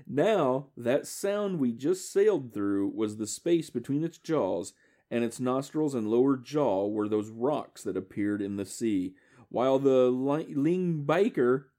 [0.05, 4.73] Now, that sound we just sailed through was the space between its jaws,
[5.11, 9.15] and its nostrils and lower jaw were those rocks that appeared in the sea,
[9.49, 11.71] while the Ling Baker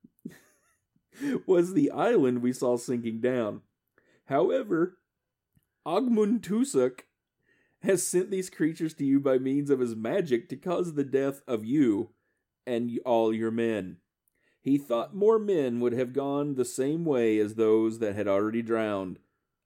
[1.46, 3.62] was the island we saw sinking down.
[4.26, 4.98] However,
[5.86, 7.00] Ogmund Tusuk
[7.82, 11.42] has sent these creatures to you by means of his magic to cause the death
[11.46, 12.10] of you
[12.66, 13.98] and all your men.
[14.60, 18.60] He thought more men would have gone the same way as those that had already
[18.60, 19.18] drowned,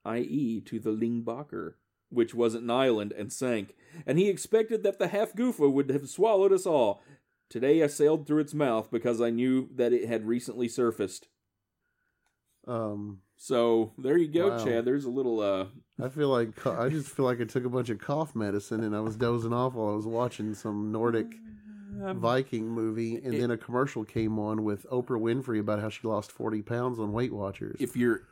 [0.04, 1.74] i.e., to the Lingbacher,
[2.10, 3.74] which wasn't an island and sank,
[4.06, 7.02] and he expected that the half Goofa would have swallowed us all.
[7.48, 11.28] Today I sailed through its mouth because I knew that it had recently surfaced.
[12.66, 14.64] Um, So there you go, Wow.
[14.64, 14.84] Chad.
[14.84, 15.66] There's a little uh
[16.00, 18.94] I feel like I just feel like I took a bunch of cough medicine and
[18.96, 21.26] I was dozing off while I was watching some Nordic
[22.14, 26.06] Viking movie, and It- then a commercial came on with Oprah Winfrey about how she
[26.08, 27.76] lost forty pounds on Weight Watchers.
[27.80, 28.22] if you're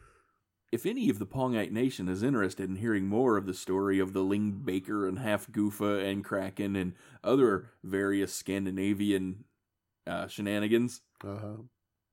[0.72, 4.12] if any of the Pongite Nation is interested in hearing more of the story of
[4.12, 9.44] the Ling Baker and Half Goofa and Kraken and other various Scandinavian
[10.06, 11.56] uh, shenanigans, uh,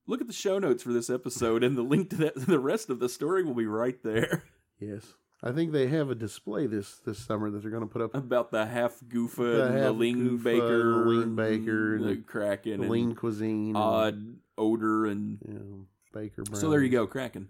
[0.07, 2.89] look at the show notes for this episode, and the link to that, the rest
[2.89, 4.43] of the story will be right there
[4.79, 8.01] yes, I think they have a display this this summer that they're going to put
[8.01, 8.15] up.
[8.15, 12.05] about the Half Goofa The and the Half Ling Goofa Baker, the and Baker and
[12.05, 16.43] the Kraken, The and lean cuisine, odd odor, and you know, Baker.
[16.53, 17.49] So there you go, Kraken.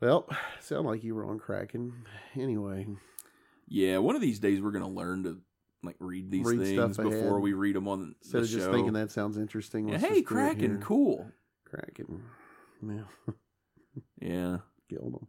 [0.00, 0.28] Well,
[0.60, 2.04] sound like you were on Kraken.
[2.36, 2.86] Anyway,
[3.66, 5.40] Yeah, one of these days we're gonna learn to
[5.82, 7.20] like read these Read things stuff ahead.
[7.20, 8.72] before we read them on instead the of just show.
[8.72, 11.30] thinking that sounds interesting, Yeah, hey, Kraken, cool.
[11.70, 12.22] Kraken,
[12.82, 13.32] yeah,
[14.20, 15.26] Yeah, killed them.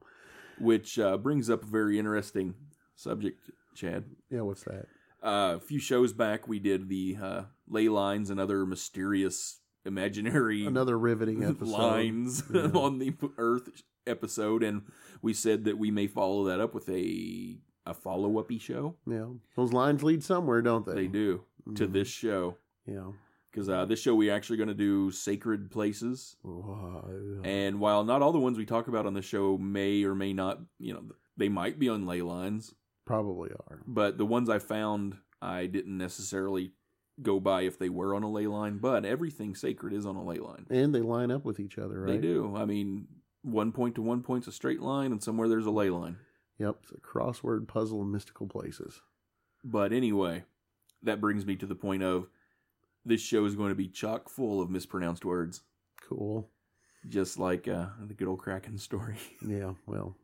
[0.60, 2.56] which uh, brings up a very interesting
[2.96, 3.40] subject,
[3.76, 4.06] Chad.
[4.30, 4.86] Yeah, what's that?
[5.22, 10.66] Uh, a few shows back, we did the uh, ley lines and other mysterious, imaginary
[10.66, 11.68] Another riveting episode.
[11.72, 12.62] lines Yeah.
[12.74, 13.70] on the Earth
[14.08, 14.84] episode, and
[15.22, 18.96] we said that we may follow that up with a a follow uppy show.
[19.08, 19.26] Yeah,
[19.56, 20.94] those lines lead somewhere, don't they?
[20.94, 21.44] They do
[21.76, 21.94] to Mhm.
[21.94, 23.12] this show Yeah.
[23.52, 26.36] Because uh, this show we actually going to do sacred places.
[26.44, 27.06] Wow.
[27.44, 30.34] And while not all the ones we talk about on the show may or may
[30.34, 31.04] not, you know,
[31.38, 32.74] they might be on ley lines,
[33.06, 33.82] Probably are.
[33.88, 36.72] but the ones I found, I didn't necessarily
[37.22, 38.78] go by if they were on a ley line.
[38.78, 40.66] But everything sacred is on a ley line.
[40.70, 42.14] And they line up with each other, right?
[42.14, 42.56] They do.
[42.56, 43.08] I mean,
[43.42, 46.18] one point to one point's a straight line, and somewhere there's a ley line.
[46.60, 46.78] Yep.
[46.84, 49.02] It's a crossword puzzle in mystical places.
[49.64, 50.44] But anyway,
[51.04, 52.28] that brings me to the point of
[53.10, 55.62] this show is going to be chock full of mispronounced words,
[56.08, 56.48] Cool.
[57.10, 59.18] just like uh, the good old Kraken story.
[59.46, 59.74] Yeah.
[59.86, 60.16] Well,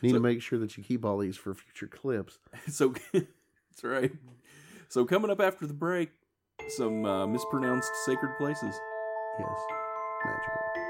[0.00, 2.38] need So- to make sure that you keep all these for future clips.
[2.68, 4.12] so that's right.
[4.88, 6.10] So coming up after the break,
[6.68, 8.78] some uh, mispronounced sacred places.
[9.38, 9.58] Yes.
[10.24, 10.83] Magical.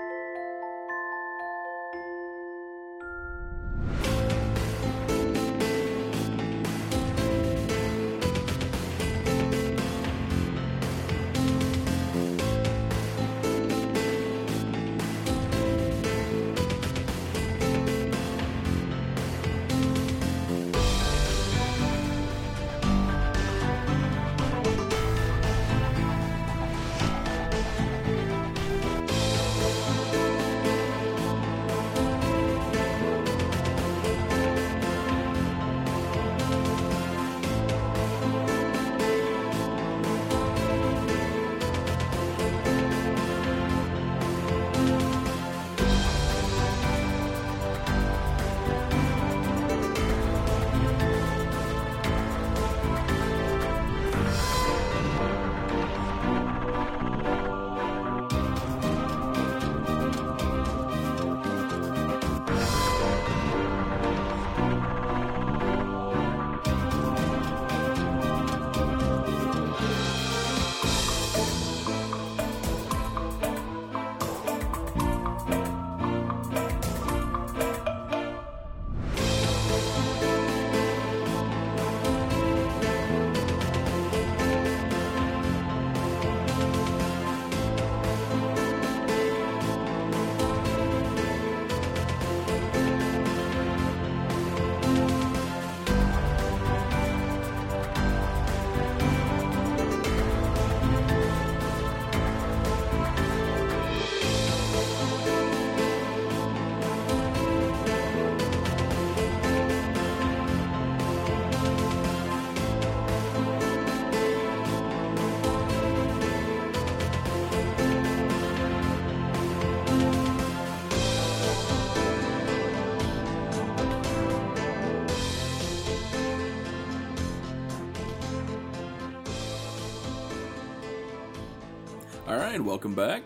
[132.65, 133.23] Welcome back.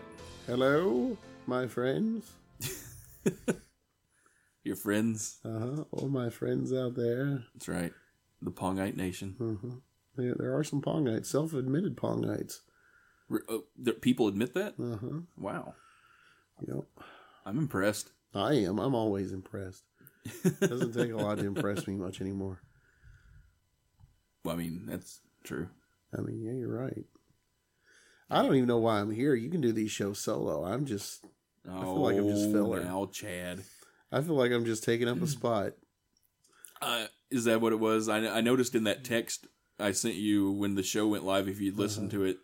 [0.47, 2.29] Hello, my friends.
[4.65, 5.37] Your friends.
[5.45, 5.83] Uh huh.
[5.91, 7.45] All my friends out there.
[7.53, 7.93] That's right.
[8.41, 9.37] The Pongite Nation.
[9.39, 9.75] Uh-huh.
[10.17, 12.63] There, there are some Pongites, self-admitted Pongites.
[13.29, 13.63] Re- oh,
[14.01, 14.73] people admit that?
[14.77, 15.19] Uh huh.
[15.37, 15.73] Wow.
[16.67, 16.83] Yep.
[17.45, 18.09] I'm impressed.
[18.35, 18.77] I am.
[18.77, 19.83] I'm always impressed.
[20.59, 22.59] Doesn't take a lot to impress me much anymore.
[24.45, 25.67] Well, I mean, that's true.
[26.17, 27.03] I mean, yeah, you're right.
[28.29, 29.33] I don't even know why I'm here.
[29.35, 30.63] You can do these shows solo.
[30.65, 31.25] I'm just.
[31.67, 32.83] Oh, feel like I'm just filler.
[32.83, 33.63] Now, Chad.
[34.11, 35.73] I feel like I'm just taking up a spot.
[36.81, 38.07] Uh, is that what it was?
[38.09, 39.47] I, I noticed in that text
[39.79, 42.23] I sent you when the show went live, if you'd listened Uh-huh.
[42.23, 42.37] to it,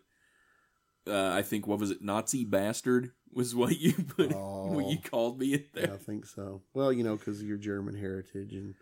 [1.08, 2.02] uh, I think, what was it?
[2.02, 5.08] Nazi bastard was what you put, what you Oh.
[5.08, 5.94] called me in Yeah, there.
[5.94, 6.62] I think so.
[6.74, 8.74] Well, you know, because of your German heritage and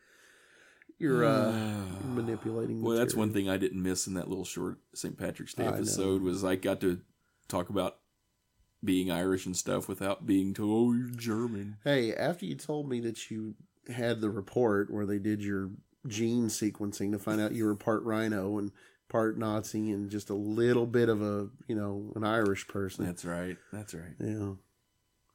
[0.98, 1.52] you're uh,
[2.04, 2.83] manipulating.
[2.83, 5.16] Well, that's one thing I didn't miss in that little short St.
[5.18, 5.76] Patrick's Day I know.
[5.76, 7.00] episode was I got to
[7.48, 7.98] talk about
[8.83, 11.76] being Irish and stuff without being told, oh, you're German.
[11.85, 13.54] Hey, after you told me that you
[13.92, 15.70] had the report where they did your
[16.07, 18.72] gene sequencing to find out you were part rhino and
[19.09, 23.07] part Nazi and just a little bit of a, you know, an Irish person.
[23.07, 23.57] That's right.
[23.72, 24.14] That's right.
[24.20, 24.52] yeah.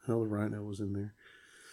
[0.06, 1.13] Hell, the rhino was in there.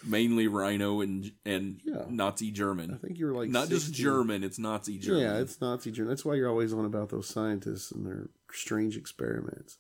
[0.07, 2.05] Mainly Rhino and and Yeah.
[2.09, 2.93] Nazi German.
[2.93, 5.23] I think you're like Not just German, it's Nazi German.
[5.23, 6.11] Yeah, it's Nazi German.
[6.11, 9.79] That's why you're always on about those scientists and their strange experiments.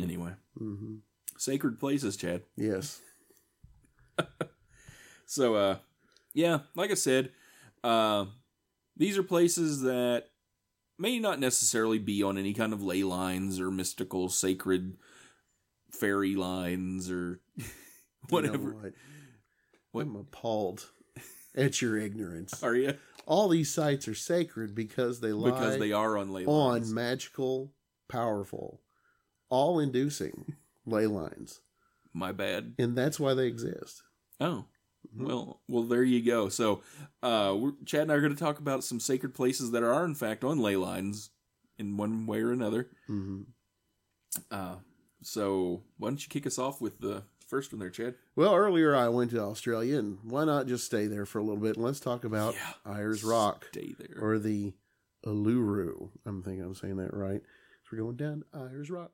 [0.00, 0.96] Anyway, hmm
[1.38, 2.42] sacred places, Chad.
[2.56, 3.00] Yes.
[5.28, 5.78] So, uh,
[6.34, 7.32] yeah, like I said,
[7.82, 8.26] uh,
[8.96, 10.26] these are places that
[10.98, 14.96] may not necessarily be on any kind of ley lines or mystical, sacred
[15.90, 17.68] fairy lines or You know
[18.28, 18.70] whatever.
[18.70, 18.92] what?
[19.96, 20.06] What?
[20.06, 20.90] I'm appalled
[21.54, 22.62] at your ignorance.
[22.62, 22.94] Are you?
[23.26, 26.92] All these sites are sacred because they lie Because they are on ley on lines.
[26.92, 27.72] magical,
[28.08, 28.82] powerful,
[29.48, 30.54] all inducing
[30.84, 31.60] ley lines.
[32.12, 32.74] My bad.
[32.78, 34.02] And that's why they exist.
[34.38, 34.66] Oh.
[35.14, 35.26] Mm-hmm.
[35.26, 36.48] Well, well, there you go.
[36.50, 36.82] So,
[37.22, 40.04] uh, we're, Chad and I are going to talk about some sacred places that are,
[40.04, 41.30] in fact, on ley lines
[41.78, 42.90] in one way or another.
[43.06, 43.42] hmm
[44.50, 44.76] Uh,
[45.22, 48.14] so, why don't you kick us off with the first one there, Chad?
[48.34, 51.60] Well, earlier I went to Australia, and why not just stay there for a little
[51.62, 52.92] bit and let's talk about Yeah.
[52.94, 54.16] Ayers Rock Stay there.
[54.20, 54.74] or the
[55.24, 56.10] Uluru.
[56.24, 57.42] I'm thinking I'm saying that right.
[57.84, 59.12] So we're going down to Ayers Rock.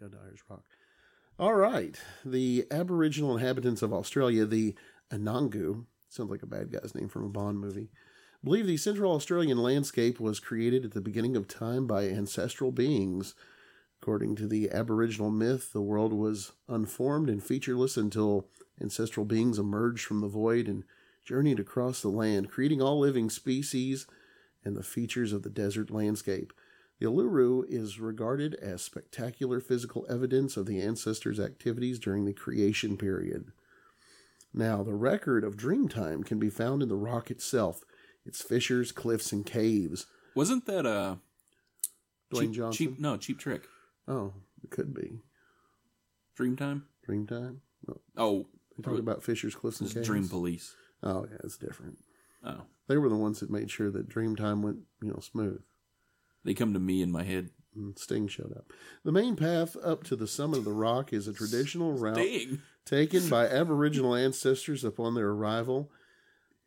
[0.00, 0.64] Down to Ayers Rock.
[1.38, 1.96] All right.
[2.24, 4.74] The Aboriginal inhabitants of Australia, the
[5.10, 7.90] Anangu, sounds like a bad guy's name from a Bond movie,
[8.42, 13.34] believe the Central Australian landscape was created at the beginning of time by ancestral beings.
[14.00, 18.48] According to the Aboriginal myth, the world was unformed and featureless until
[18.80, 20.84] ancestral beings emerged from the void and
[21.24, 24.06] journeyed across the land, creating all living species
[24.64, 26.52] and the features of the desert landscape.
[27.00, 32.96] The Uluru is regarded as spectacular physical evidence of the ancestors' activities during the creation
[32.96, 33.52] period.
[34.54, 37.84] Now, the record of Dreamtime can be found in the rock itself,
[38.24, 40.06] its fissures, cliffs, and caves.
[40.34, 41.18] Wasn't that a
[42.32, 42.86] Dwayne cheap, Johnson?
[42.86, 42.98] cheap?
[43.00, 43.62] No, cheap trick.
[44.08, 44.32] Oh,
[44.64, 45.20] it could be.
[46.38, 46.82] Dreamtime.
[47.08, 47.58] Dreamtime?
[47.86, 50.06] No, Oh, they talk about Fisher's cliffs, and caves.
[50.06, 50.74] Dream Police.
[51.02, 51.98] Oh, yeah, it's different.
[52.44, 55.60] Oh, They were the ones that made sure that Dreamtime went, you know, smooth.
[56.44, 57.50] they come to me in my head.
[57.74, 58.72] And Sting showed up.
[59.04, 62.26] The main path up to the summit of the rock is a traditional route
[62.84, 65.90] taken by Aboriginal ancestors upon their arrival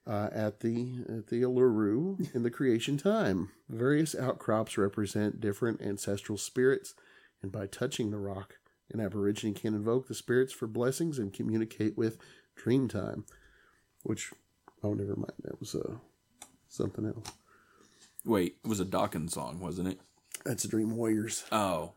[0.08, 3.50] uh, at the at the Uluru in the creation time.
[3.68, 6.94] Various outcrops represent different ancestral spirits,
[7.42, 8.56] and by touching the rock,
[8.92, 12.18] an Aborigine can invoke the spirits for blessings and communicate with
[12.58, 13.24] Dreamtime.
[14.04, 14.32] Which,
[14.84, 15.34] oh, never mind.
[15.44, 15.96] That was uh,
[16.68, 17.32] something else.
[18.26, 20.00] Wait, it was a Dawkins song, wasn't it?
[20.46, 21.44] That's a Dream Warriors.
[21.52, 21.94] Oh,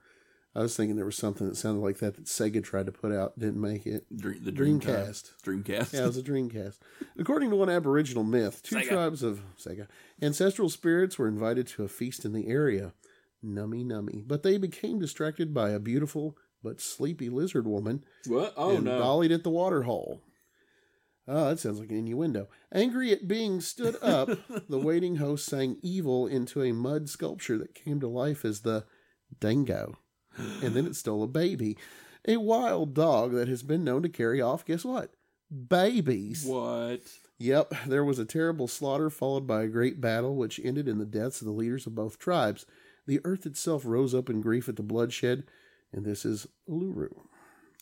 [0.57, 3.11] I was thinking there was something that sounded like that that Sega tried to put
[3.11, 4.05] out, didn't make it.
[4.17, 5.33] Dream, the Dreamcast.
[5.43, 5.65] Dreamcast.
[5.65, 5.93] Dreamcast.
[5.93, 6.79] Yeah, it was a Dreamcast.
[7.19, 8.89] According to one Aboriginal myth, two Sega.
[8.89, 9.89] tribes of Sega
[10.23, 12.93] ancestral spirits were invited to a feast in the area.
[13.45, 14.23] Nummy nummy.
[14.27, 18.55] But they became distracted by a beautiful but sleepy lizard woman what?
[18.57, 18.99] Oh and no.
[18.99, 20.23] dollied at the water hole.
[21.27, 22.49] Oh, that sounds like an innuendo.
[22.73, 24.29] Angry at being stood up,
[24.69, 28.85] the waiting host sang evil into a mud sculpture that came to life as the
[29.41, 29.97] dingo.
[30.37, 31.79] And then it stole a baby.
[32.27, 35.13] A wild dog that has been known to carry off, guess what?
[35.69, 36.45] Babies.
[36.45, 37.03] What?
[37.39, 41.07] Yep, there was a terrible slaughter followed by a great battle which ended in the
[41.07, 42.67] deaths of the leaders of both tribes.
[43.07, 45.45] The earth itself rose up in grief at the bloodshed,
[45.93, 47.15] and this is Uluru.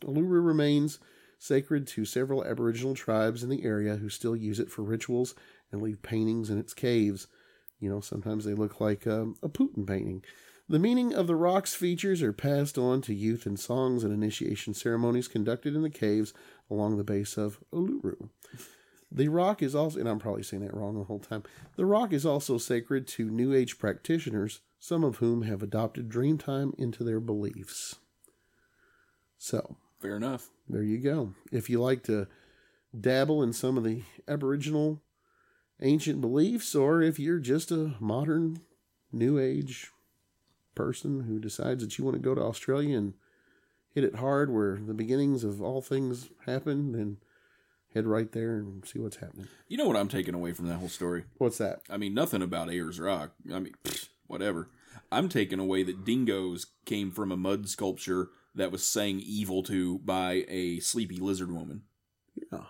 [0.05, 0.99] Uluru remains
[1.39, 5.35] sacred to several Aboriginal tribes in the area who still use it for rituals
[5.71, 7.27] and leave paintings in its caves.
[7.81, 10.23] You know, sometimes they look like um, a Putin painting.
[10.69, 14.73] The meaning of the rock's features are passed on to youth in songs and initiation
[14.73, 16.33] ceremonies conducted in the caves
[16.71, 18.29] along the base of Uluru.
[19.11, 21.43] The rock is also, and I'm probably saying that wrong the whole time,
[21.77, 26.75] the rock is also sacred to New Age practitioners, some of whom have adopted Dreamtime
[26.77, 27.95] into their beliefs.
[29.39, 30.51] So, Fair enough.
[30.69, 31.35] there you go.
[31.53, 32.27] If you like to
[32.99, 35.01] dabble in some of the Aboriginal
[35.81, 38.63] ancient beliefs, or if you're just a modern
[39.13, 39.93] New Age
[40.75, 43.15] person who decides that you want to go to Australia and
[43.95, 47.19] hit it hard where the beginnings of all things happen, then
[47.95, 49.47] head right there and see what's happening.
[49.69, 51.23] You know what I'm taking away from that whole story?
[51.39, 51.83] What's that?
[51.89, 53.31] I mean, nothing about Ayers Rock.
[53.53, 54.71] I mean, pfft, whatever.
[55.13, 59.99] I'm taking away that dingoes came from a mud sculpture that was saying evil to
[60.01, 61.83] by a sleepy lizard woman.
[62.35, 62.61] Yeah.
[62.61, 62.67] I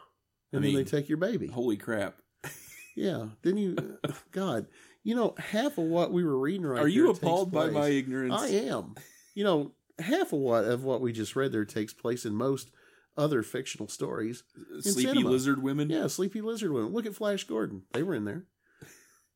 [0.53, 1.47] And mean- then they take your baby.
[1.47, 2.17] Holy crap.
[2.95, 3.29] Yeah.
[3.41, 3.75] Then you,
[4.33, 4.67] God,
[5.03, 8.35] you know, half of what we were reading right Are you appalled by my ignorance?
[8.37, 8.97] I am.
[9.35, 12.71] You know, half of what of what we just read there takes place in most
[13.17, 14.43] other fictional stories.
[14.81, 15.31] Sleepy cinema.
[15.31, 15.89] lizard women?
[15.89, 16.93] Yeah, sleepy lizard women.
[16.93, 17.85] Look at Flash Gordon.
[17.95, 18.45] They were in there.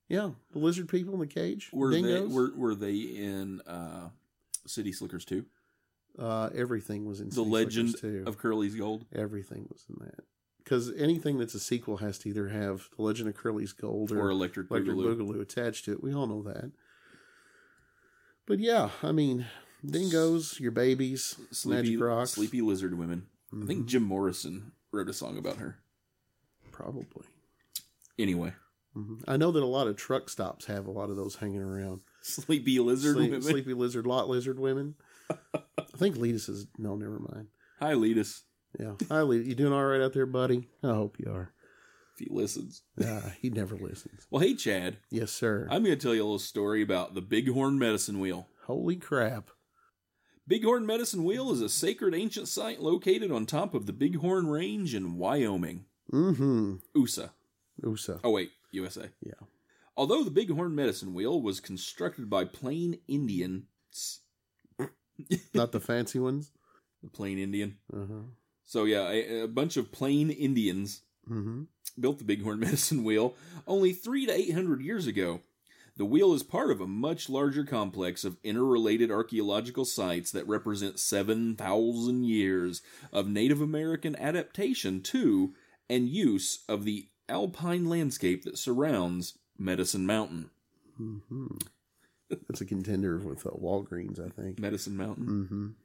[0.09, 1.69] Yeah, the lizard people in the cage.
[1.73, 4.11] Were they were were they in uh,
[4.67, 5.47] City Slickers too?
[6.19, 8.25] uh, everything was in The City Legend too.
[8.27, 9.05] of Curly's Gold.
[9.15, 10.25] everything was in that.
[10.65, 14.21] Because anything that's a sequel has to either have the Legend of Curly's Gold or,
[14.21, 15.17] Or Electric Electric Boogaloo.
[15.17, 16.03] Boogaloo attached to it.
[16.03, 16.73] We all know that.
[18.47, 19.47] But yeah, I mean,
[19.85, 23.27] dingoes, your babies, Sleepy, magic rocks, sleepy lizard women.
[23.53, 23.67] I Mm-hmm.
[23.67, 25.79] think Jim Morrison wrote a song about her.
[26.73, 27.27] probably.
[28.19, 28.53] Anyway,
[28.97, 29.23] Mhm.
[29.29, 32.01] I know that a lot of truck stops have a lot of those hanging around.
[32.23, 33.43] sleepy lizard Sleep- women.
[33.43, 34.95] sleepy lizard, lot lizard women.
[35.55, 35.63] I
[35.97, 37.49] think Letus is no, never mind.
[37.81, 38.43] Hi, Letus,
[38.79, 39.47] Yeah, hi, Letus.
[39.47, 40.69] You doing all right out there, buddy?
[40.83, 41.53] I hope you are.
[42.15, 42.83] if he listens.
[42.97, 44.27] Yeah, he never listens.
[44.31, 44.99] Well, hey, Chad.
[45.11, 45.67] Yes, sir.
[45.71, 48.49] I'm going to tell you a little story about the Bighorn Medicine Wheel.
[48.65, 49.51] Holy crap!
[50.49, 54.95] Bighorn Medicine Wheel is a sacred ancient site located on top of the Bighorn Range
[54.95, 56.77] in Wyoming, Mm-hmm.
[56.95, 57.31] USA.
[57.83, 58.19] USA.
[58.25, 59.11] Oh, wait, USA.
[59.21, 59.33] Yeah.
[59.97, 64.21] Although the Bighorn Medicine Wheel was constructed by Plain Indians,
[65.55, 66.51] Not the fancy ones.
[67.03, 67.79] the Plain Indian.
[67.93, 68.23] Uh-huh.
[68.65, 71.63] So, yeah, a, a bunch of Plain Indians Mm-hmm.
[71.99, 73.35] built the Bighorn Medicine Wheel
[73.67, 75.41] only three to eight hundred years ago.
[75.97, 81.01] The wheel is part of a much larger complex of interrelated archaeological sites that represent
[81.01, 82.81] 7,000 years
[83.13, 85.55] of Native American adaptation to
[85.91, 90.51] and use of the alpine landscape that surrounds Medicine Mountain.
[91.01, 91.57] Mm-hmm.
[92.31, 94.59] That's a contender with uh, Walgreens, I think.
[94.59, 95.77] Medicine Mountain.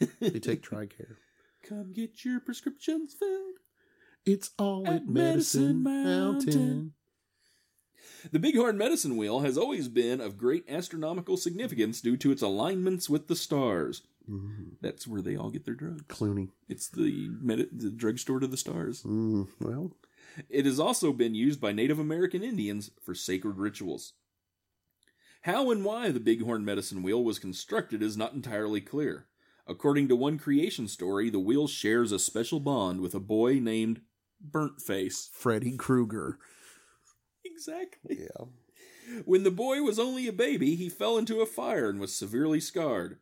[0.00, 0.06] Mm-hmm.
[0.20, 1.16] They take Tricare.
[1.62, 3.58] Come get your prescriptions filled.
[4.26, 6.54] It's all At at Medicine Medicine Mountain.
[6.54, 6.92] Mountain.
[8.32, 13.10] The Bighorn Medicine Wheel has always been of great astronomical significance due to its alignments
[13.10, 14.02] with the stars.
[14.28, 14.78] Mhm.
[14.80, 16.02] That's where they all get their drugs.
[16.08, 16.50] Clooney.
[16.68, 19.02] It's the med- the drugstore to the stars.
[19.02, 19.96] Mm, well,
[20.48, 24.14] It has also been used by Native American Indians for sacred rituals.
[25.42, 29.28] How and why the Bighorn Medicine Wheel was constructed is not entirely clear.
[29.66, 34.00] According to one creation story, the wheel shares a special bond with a boy named
[34.40, 35.28] Burnt Face.
[35.32, 36.38] Freddy Krueger.
[37.44, 38.20] Exactly.
[38.22, 38.46] Yeah.
[39.24, 42.58] When the boy was only a baby, he fell into a fire and was severely
[42.60, 43.18] scarred.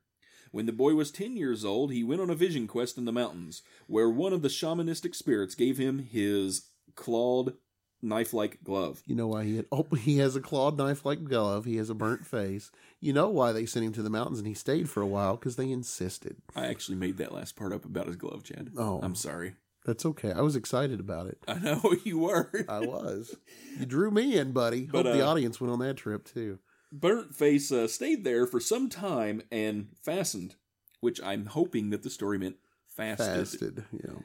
[0.52, 3.12] When the boy was 10 years old, he went on a vision quest in the
[3.12, 7.54] mountains, where one of the shamanistic spirits gave him his clawed,
[8.02, 9.02] knife like glove.
[9.06, 9.66] You know why he had?
[9.72, 11.64] Oh, he has a clawed knife-like glove.
[11.64, 12.70] He has a burnt face.
[13.00, 15.36] You know why they sent him to the mountains and he stayed for a while
[15.36, 16.36] because they insisted.
[16.54, 18.72] I actually made that last part up about his glove, Chad.
[18.76, 19.00] Oh.
[19.02, 19.54] I'm sorry.
[19.86, 20.32] That's okay.
[20.32, 21.38] I was excited about it.
[21.48, 22.50] I know you were.
[22.68, 23.34] I was.
[23.78, 24.82] You drew me in, buddy.
[24.82, 26.58] But, Hope the uh, audience went on that trip too.
[26.92, 30.56] Burnt Face uh, stayed there for some time and fastened,
[31.00, 33.48] which I'm hoping that the story meant fasted.
[33.48, 33.84] Fasted.
[33.92, 34.20] Yeah.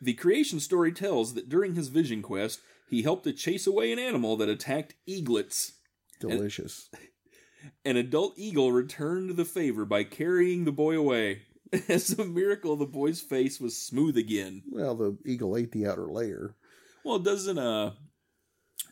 [0.00, 3.98] The creation story tells that during his vision quest, he helped to chase away an
[3.98, 5.72] animal that attacked eaglets.
[6.20, 6.90] Delicious.
[7.84, 11.42] An adult eagle returned the favor by carrying the boy away.
[11.88, 14.62] As a miracle, the boy's face was smooth again.
[14.70, 16.56] Well, the eagle ate the outer layer.
[17.04, 17.92] Well, doesn't uh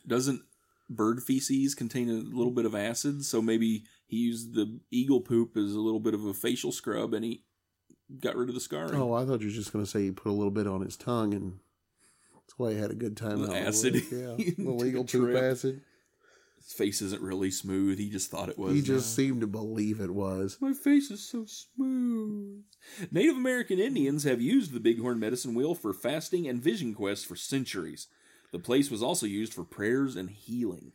[0.07, 0.41] doesn't
[0.89, 3.25] bird feces contain a little bit of acid?
[3.25, 7.13] So maybe he used the eagle poop as a little bit of a facial scrub,
[7.13, 7.43] and he
[8.19, 8.95] got rid of the scarring.
[8.95, 10.81] Oh, I thought you were just going to say he put a little bit on
[10.81, 11.59] his tongue and
[12.33, 13.41] that's why he had a good time.
[13.41, 13.95] The out in the acid.
[14.11, 14.35] Yeah.
[14.37, 15.43] He little took eagle poop trip.
[15.43, 15.81] acid.
[16.57, 17.97] His face isn't really smooth.
[17.97, 18.73] He just thought it was.
[18.73, 19.23] He just now.
[19.23, 20.57] seemed to believe it was.
[20.61, 22.63] My face is so smooth.
[23.11, 27.35] Native American Indians have used the Bighorn Medicine Wheel for fasting and vision quests for
[27.35, 28.07] centuries.
[28.53, 30.93] The place was also used for prayers and healing.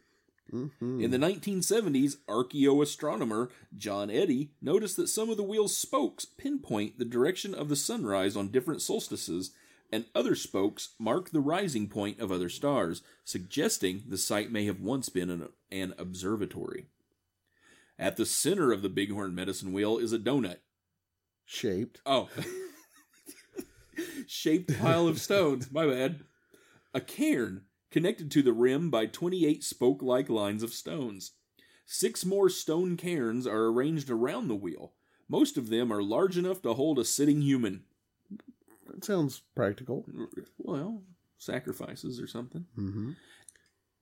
[0.53, 1.03] Mhm.
[1.03, 7.05] In the 1970s, archaeoastronomer John Eddy noticed that some of the wheel's spokes pinpoint the
[7.05, 9.51] direction of the sunrise on different solstices,
[9.91, 14.81] and other spokes mark the rising point of other stars, suggesting the site may have
[14.81, 16.87] once been an, an observatory.
[17.99, 20.59] At the center of the Bighorn medicine wheel is a donut.
[21.45, 22.01] Shaped.
[22.07, 22.29] Oh.
[24.29, 25.73] Shaped pile of stones.
[25.73, 26.21] My bad.
[26.99, 31.31] A cairn connected to the rim by 28 spoke like lines of stones.
[31.87, 34.95] Six more stone cairns are arranged around the wheel.
[35.29, 37.85] Most of them are large enough to hold a sitting human.
[38.89, 40.07] That sounds practical.
[40.59, 41.05] Well,
[41.37, 42.67] sacrifices or something.
[42.75, 43.13] hmm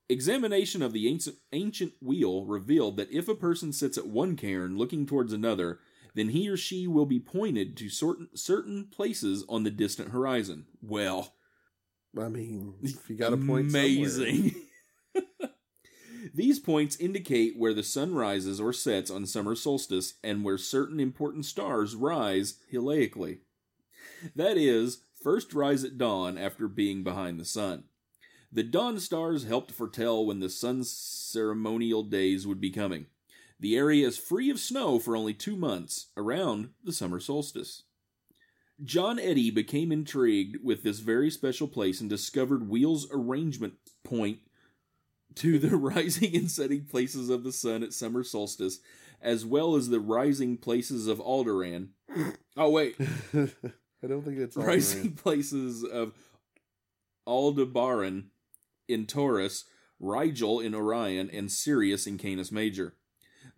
[0.09, 4.79] Examination of the ancient, ancient wheel revealed that if a person sits at one cairn
[4.79, 5.81] looking towards another,
[6.15, 10.65] then he or she will be pointed to certain, certain places on the distant horizon.
[10.81, 11.35] Well,
[12.19, 14.55] I mean, if you got a point, amazing.
[16.35, 21.01] These points indicate where the sun rises or sets on summer solstice and where certain
[21.01, 23.39] important stars rise heliacally.
[24.35, 27.85] That is, first rise at dawn after being behind the sun.
[28.53, 33.07] The dawn stars helped foretell when the sun's ceremonial days would be coming.
[33.59, 37.85] The area is free of snow for only two months, around the summer solstice.
[38.83, 43.75] John Eddy became intrigued with this very special place and discovered Wheel's arrangement
[44.05, 44.41] point
[45.37, 48.81] to the rising and setting places of the sun at summer solstice,
[49.21, 51.89] as well as the rising places of Alderan.
[52.59, 52.97] Oh, wait.
[53.35, 56.15] I don't think it's rising places of
[57.27, 58.31] Aldebaran
[58.89, 59.67] in Taurus,
[60.01, 62.95] Rigel in Orion, and Sirius in Canis Major.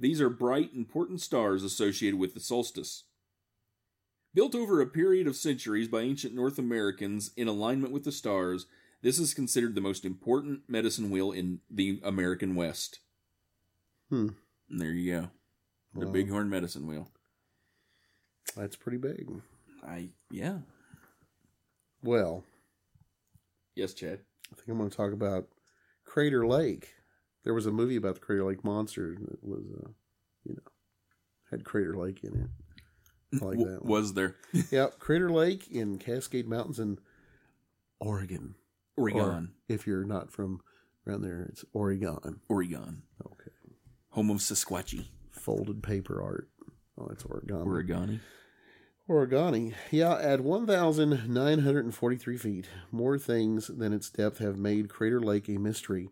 [0.00, 3.04] These are bright, important stars associated with the solstice.
[4.34, 8.66] Built over a period of centuries by ancient North Americans in alignment with the stars,
[9.02, 13.00] this is considered the most important medicine wheel in the American West.
[14.10, 14.28] Hmm.
[14.70, 15.30] And there you go.
[15.94, 16.12] The Wow.
[16.12, 17.08] Bighorn Medicine Wheel.
[18.56, 19.28] That's pretty big.
[19.86, 20.58] I yeah.
[22.02, 22.44] Well,
[23.78, 24.18] Yes, Chad.
[24.52, 25.46] I think I'm going to talk about
[26.04, 26.94] Crater Lake.
[27.44, 29.90] There was a movie about the Crater Lake monster that was, uh,
[30.44, 30.72] you know,
[31.52, 32.48] had Crater Lake in it.
[33.34, 33.90] I like that one.
[33.90, 34.36] was there
[34.70, 36.98] Yep, Crater Lake in Cascade Mountains in
[38.00, 38.54] Oregon.
[38.96, 39.20] Oregon?
[39.20, 40.60] Or if you're not from
[41.06, 42.40] around there, it's Oregon.
[42.48, 43.02] Oregon.
[43.24, 43.50] Okay.
[44.10, 45.06] Home of Sasquatchy.
[45.30, 46.48] Folded paper art.
[46.98, 47.64] Oh, it's Oregon.
[47.64, 48.20] Oregoni.
[49.08, 49.74] Oregoni.
[49.90, 56.10] Yeah, at 1,943 feet, more things than its depth have made Crater Lake a mystery.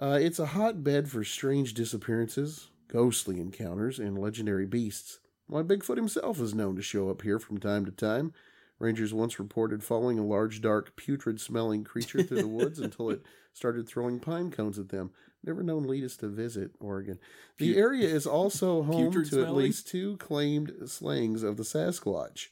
[0.00, 5.18] Uh, it's a hotbed for strange disappearances, ghostly encounters, and legendary beasts.
[5.48, 8.34] Why, Bigfoot himself is known to show up here from time to time.
[8.78, 13.22] Rangers once reported following a large, dark, putrid smelling creature through the woods until it
[13.52, 15.10] started throwing pine cones at them.
[15.42, 17.18] Never known lead us to visit Oregon.
[17.56, 21.62] The Pu- area is also home to Putrid at least two claimed slayings of the
[21.62, 22.48] Sasquatch.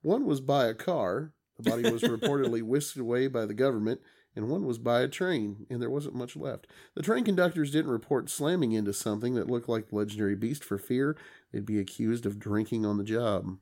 [0.00, 4.00] One was by a car, the body was reportedly whisked away by the government,
[4.34, 6.66] and one was by a train, and there wasn't much left.
[6.94, 10.78] The train conductors didn't report slamming into something that looked like the legendary beast for
[10.78, 11.16] fear
[11.52, 13.56] they'd be accused of drinking on the job.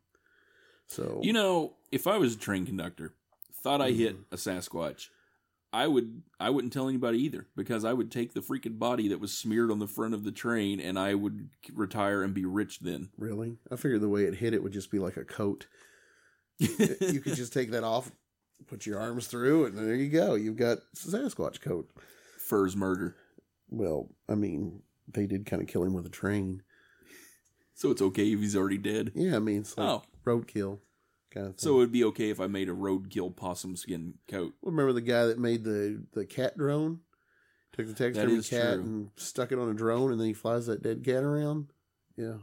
[0.86, 3.14] So You know, if I was a train conductor,
[3.52, 4.34] thought I hit mm-hmm.
[4.34, 5.08] a Sasquatch,
[5.72, 9.20] I would I wouldn't tell anybody either because I would take the freaking body that
[9.20, 12.80] was smeared on the front of the train and I would retire and be rich
[12.80, 13.10] then.
[13.16, 15.66] really, I figured the way it hit it would just be like a coat.
[16.58, 18.10] you could just take that off,
[18.66, 20.34] put your arms through, and there you go.
[20.34, 21.88] You've got Sasquatch coat.
[22.38, 23.16] Furs murder.
[23.70, 26.62] Well, I mean, they did kind of kill him with a train.
[27.80, 29.10] So it's okay if he's already dead.
[29.14, 30.02] Yeah, I mean, it's like Oh.
[30.26, 30.80] roadkill
[31.30, 31.58] kind of thing.
[31.64, 34.52] So it'd be okay if I made a roadkill possum skin coat.
[34.60, 37.00] Well, remember the guy that made the the cat drone?
[37.72, 38.82] Took the taxidermy is cat true.
[38.82, 41.72] and stuck it on a drone, and then he flies that dead cat around.
[42.18, 42.34] Yeah,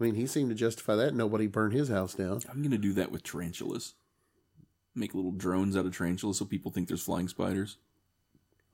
[0.00, 1.14] I mean, he seemed to justify that.
[1.14, 2.40] Nobody burned his house down.
[2.48, 3.96] I'm gonna do that with tarantulas.
[4.94, 7.76] Make little drones out of tarantulas so people think there's flying spiders.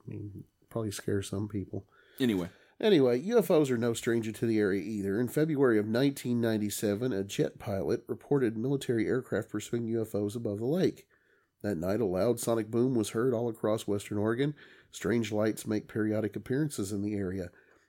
[0.06, 1.84] I mean, probably scare some people.
[2.20, 2.48] Anyway,
[2.84, 5.18] Anyway, UFOs are no stranger to the area either.
[5.18, 11.06] In February of 1997, a jet pilot reported military aircraft pursuing UFOs above the lake.
[11.62, 14.54] That night, a loud sonic boom was heard all across western Oregon.
[14.90, 17.48] Strange lights make periodic appearances in the area.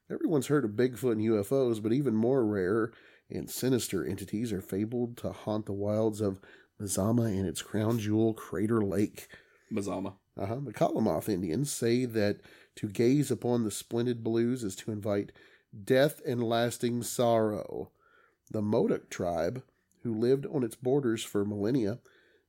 [0.10, 2.93] Everyone's heard of Bigfoot and UFOs, but even more rare
[3.30, 6.39] and sinister entities are fabled to haunt the wilds of
[6.82, 9.28] Mazama and its crown jewel, Crater Lake.
[9.70, 10.14] Mazama.
[10.38, 10.60] Uh-huh.
[10.64, 12.39] The Klamath Indians say that
[12.76, 15.32] to gaze upon the splendid blues is to invite
[15.84, 17.91] death and lasting sorrow.
[18.51, 19.63] The Modoc tribe,
[20.03, 21.99] who lived on its borders for millennia,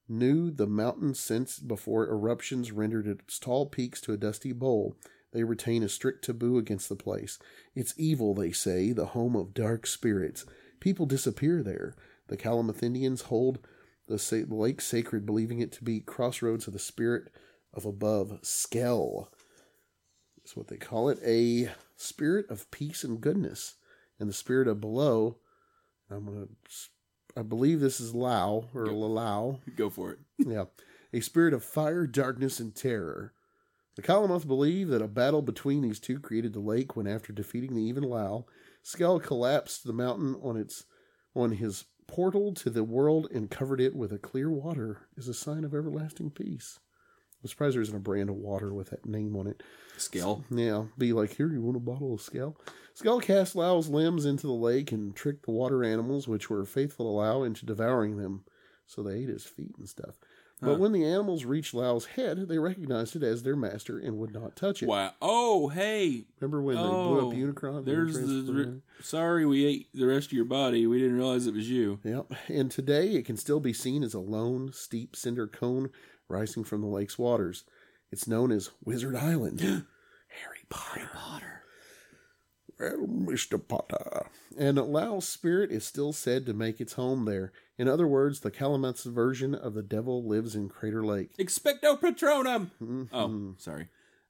[0.08, 4.96] knew the mountain since before eruptions rendered its tall peaks to a dusty bowl.
[5.32, 7.38] They retain a strict taboo against the place.
[7.74, 10.44] It's evil, they say, the home of dark spirits.
[10.80, 11.94] People disappear there.
[12.28, 13.58] The Klamath Indians hold
[14.06, 17.30] the, sa- lake sacred, believing it to be crossroads of the spirit
[17.74, 19.30] of above, Skell.
[20.46, 21.18] That's what they call it.
[21.24, 23.74] A spirit of peace and goodness.
[24.20, 25.38] And the spirit of below,
[26.08, 26.48] I'm to,
[27.36, 29.58] I believe this is Llao or Llao.
[29.74, 30.20] Go for it.
[30.46, 30.66] Yeah.
[31.12, 33.32] A spirit of fire, darkness, and terror.
[33.96, 37.74] The Klamath believe that a battle between these two created the lake when, after defeating
[37.74, 38.44] the even Llao,
[38.84, 40.84] Skell collapsed the mountain on its
[41.34, 45.34] on his portal to the world and covered it with a clear water as a
[45.34, 46.78] sign of everlasting peace.
[47.42, 49.62] I'm surprised there isn't a brand of water with that name on it.
[49.98, 50.44] Scale.
[50.50, 52.56] Yeah, be like, here, you want a bottle of scale?
[52.94, 57.06] Skell cast Llao's limbs into the lake and tricked the water animals, which were faithful
[57.06, 58.44] to Llao, into devouring them.
[58.86, 60.14] So they ate his feet and stuff.
[60.62, 64.32] But when the animals reached Llao's head, they recognized it as their master and would
[64.32, 64.88] not touch it.
[64.88, 65.12] Wow.
[65.20, 66.24] Oh, hey.
[66.40, 67.84] Remember when they blew Oh, up Unicron?
[67.84, 68.80] There's the.
[69.02, 70.86] Sorry, we ate the rest of your body.
[70.86, 72.00] We didn't realize it was you.
[72.04, 72.32] Yep.
[72.48, 75.90] And today it can still be seen as a lone, steep cinder cone
[76.28, 77.64] rising from the lake's waters.
[78.10, 79.60] It's known as Wizard Island.
[80.28, 81.00] Harry Potter.
[81.00, 81.62] Harry Potter.
[82.78, 83.58] Well, Mr.
[83.66, 84.26] Potter.
[84.58, 87.52] And Llao's spirit is still said to make its home there.
[87.78, 91.34] In other words, the Klamath's version of the devil lives in Crater Lake.
[91.38, 92.70] Expecto Patronum.
[92.82, 93.08] Mhm.
[93.12, 93.88] Oh, sorry.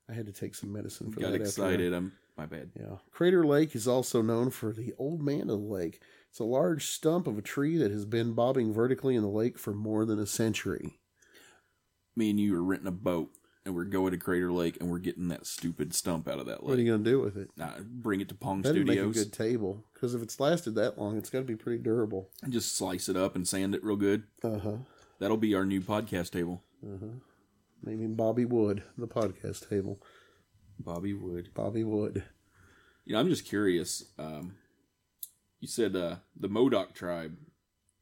[0.08, 1.38] I had to take some medicine for Got that.
[1.38, 1.44] that.
[1.44, 1.92] excited.
[1.92, 2.70] I'm my bad.
[2.78, 2.98] Yeah.
[3.10, 6.00] Crater Lake is also known for the Old Man of the Lake.
[6.30, 9.58] It's a large stump of a tree that has been bobbing vertically in the lake
[9.58, 11.00] for more than a century.
[12.16, 13.30] Me and you are renting a boat,
[13.64, 16.62] and we're going to Crater Lake, and we're getting that stupid stump out of that
[16.62, 16.70] lake.
[16.70, 17.50] What are you going to do with it?
[17.56, 20.98] Nah, bring it to Pong That'd make a good table because if it's lasted that
[20.98, 22.30] long, it's got to be pretty durable.
[22.42, 24.24] and just slice it up and sand it real good.
[24.42, 24.76] Uh huh.
[25.18, 26.62] That'll be our new podcast table.
[26.82, 27.06] Uh huh.
[27.82, 30.00] Maybe Bobby Wood, the podcast table.
[30.78, 31.50] Bobby Wood.
[31.54, 32.24] Bobby Wood.
[33.04, 34.04] You know, I'm just curious.
[34.18, 34.54] Um,
[35.60, 37.36] you said uh, the Modoc tribe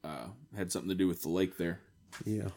[0.02, 1.80] uh, had something to do with the lake there.
[2.24, 2.48] Yeah.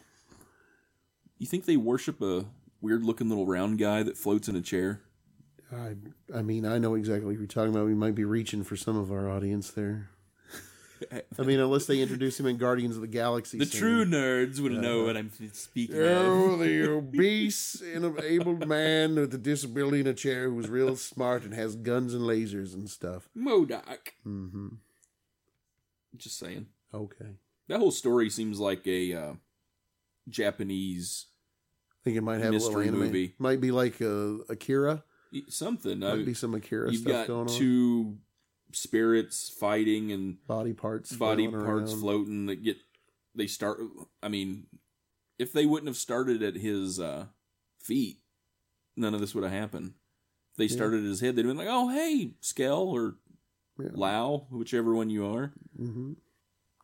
[1.38, 2.46] You think they worship a
[2.82, 5.02] weird looking little round guy that floats in a chair?
[5.72, 5.96] I
[6.34, 7.86] I mean, I know exactly what you're talking about.
[7.86, 10.10] We might be reaching for some of our audience there.
[11.38, 13.60] I mean, unless they introduce him in Guardians of the Galaxy.
[13.60, 13.80] The scene.
[13.80, 16.26] true nerds will know what I'm speaking of.
[16.26, 21.44] Oh, the obese and abled man with a disability in a chair who's real smart
[21.44, 23.30] and has guns and lasers and stuff.
[23.36, 24.14] Modoc.
[24.26, 24.68] Mm-hmm.
[26.16, 26.68] Just saying.
[26.94, 27.36] Okay.
[27.68, 29.34] That whole story seems like a uh,
[30.30, 31.26] Japanese
[31.92, 33.00] I think it might have a little anime.
[33.00, 33.36] movie.
[33.38, 35.04] Might be like uh, Akira.
[35.50, 36.00] something.
[36.00, 37.54] Might Uh, be some Akira you've stuff got going on.
[37.54, 38.18] two
[38.72, 41.12] spirits fighting and body parts.
[41.14, 42.02] body parts around.
[42.02, 42.78] floating that get
[43.36, 43.80] they start
[44.22, 44.66] i mean
[45.40, 47.26] if they wouldn't have started at his uh
[47.80, 48.18] feet
[48.98, 49.94] none of this would have happened
[50.52, 50.76] if they Yeah.
[50.76, 53.16] started at his head they'd been like oh hey skell or
[53.80, 53.90] Yeah.
[53.96, 56.14] llao whichever one you are Mm-hmm.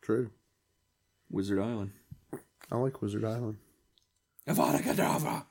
[0.00, 0.30] True.
[1.30, 1.90] wizard island
[2.70, 3.58] I like Wizard Island.
[4.48, 5.46] avada kedavra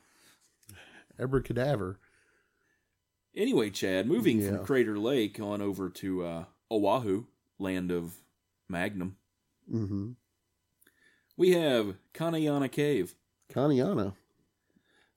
[1.19, 1.95] Abracadaver.
[3.35, 4.49] anyway chad moving Yeah.
[4.57, 7.25] from crater lake on over to uh oahu
[7.59, 8.15] land of
[8.69, 9.17] magnum
[9.71, 10.11] Mm-hmm.
[11.37, 13.15] we have kaneana cave
[13.51, 14.13] Kaneana.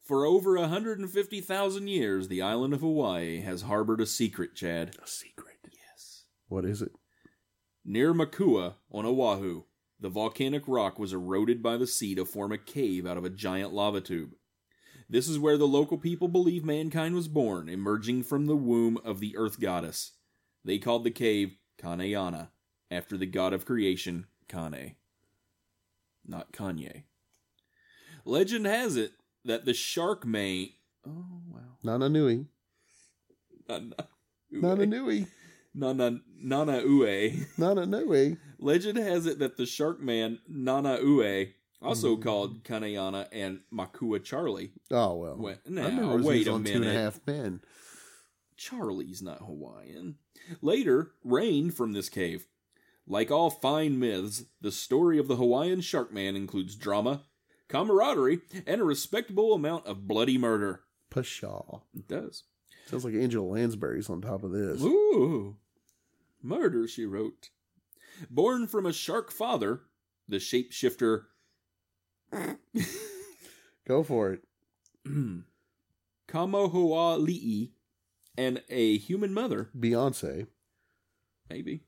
[0.02, 4.94] For over 150,000 years, the island of Hawaii has harbored a secret, Chad.
[5.02, 5.56] A secret.
[5.72, 6.24] Yes.
[6.48, 6.92] What is it?
[7.84, 9.62] Near Makua on Oahu,
[9.98, 13.30] the volcanic rock was eroded by the sea to form a cave out of a
[13.30, 14.34] giant lava tube.
[15.08, 19.20] This is where the local people believe mankind was born, emerging from the womb of
[19.20, 20.12] the earth goddess.
[20.64, 22.48] They called the cave Kaneana,
[22.90, 24.96] after the god of creation, Kane.
[26.26, 27.04] Not Kanye.
[28.24, 29.12] Legend has it
[29.44, 30.74] that the shark may.
[31.06, 31.60] Oh, wow.
[31.84, 32.46] Nana Nui.
[33.68, 33.94] Nana
[34.50, 35.26] Nana Nui.
[35.74, 37.46] Nana, Nana Ue.
[37.56, 38.36] Nana Nui.
[38.58, 41.52] Legend has it that the shark man Nanaue,
[41.82, 42.22] also Mm.
[42.22, 44.72] called Kaneana and Makua Charlie.
[44.90, 45.46] Oh well.
[45.48, 46.94] I now, remember he wait a on Two minute.
[46.94, 47.60] Half Men.
[48.56, 50.16] Charlie's not Hawaiian.
[50.62, 52.46] Later, reigned from this cave.
[53.06, 57.24] Like all fine myths, the story of the Hawaiian shark man includes drama,
[57.68, 60.82] camaraderie, and a respectable amount of bloody murder.
[61.10, 61.82] Pshaw.
[61.94, 62.44] It does.
[62.86, 64.82] Sounds like Angela Lansbury's on top of this.
[64.82, 65.56] Ooh.
[66.42, 67.50] Murder, she wrote.
[68.30, 69.82] Born from a shark father,
[70.28, 71.24] the shapeshifter
[73.86, 74.42] Go for it.
[76.28, 77.70] Kamohoali'i,
[78.36, 80.48] and a human mother, Beyonce.
[81.48, 81.84] maybe.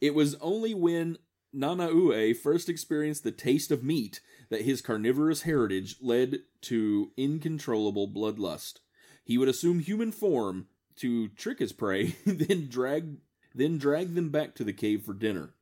[0.00, 1.18] It was only when
[1.54, 8.80] Nanaue first experienced the taste of meat that his carnivorous heritage led to incontrollable bloodlust.
[9.24, 13.16] He would assume human form to trick his prey, then drag
[13.52, 15.54] then drag them back to the cave for dinner.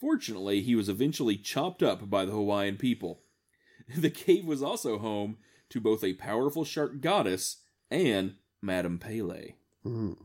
[0.00, 3.20] Fortunately, he was eventually chopped up by the Hawaiian people.
[3.96, 5.38] The cave was also home
[5.70, 9.54] to both a powerful shark goddess and Madame Pele.
[9.84, 10.18] Mm,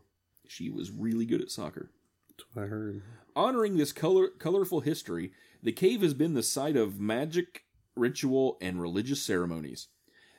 [0.47, 1.89] She was really good at soccer.
[2.27, 3.01] that's what I heard.
[3.37, 7.63] Honoring this color, colorful history, the cave has been the site of magic,
[7.95, 9.87] ritual, and religious ceremonies.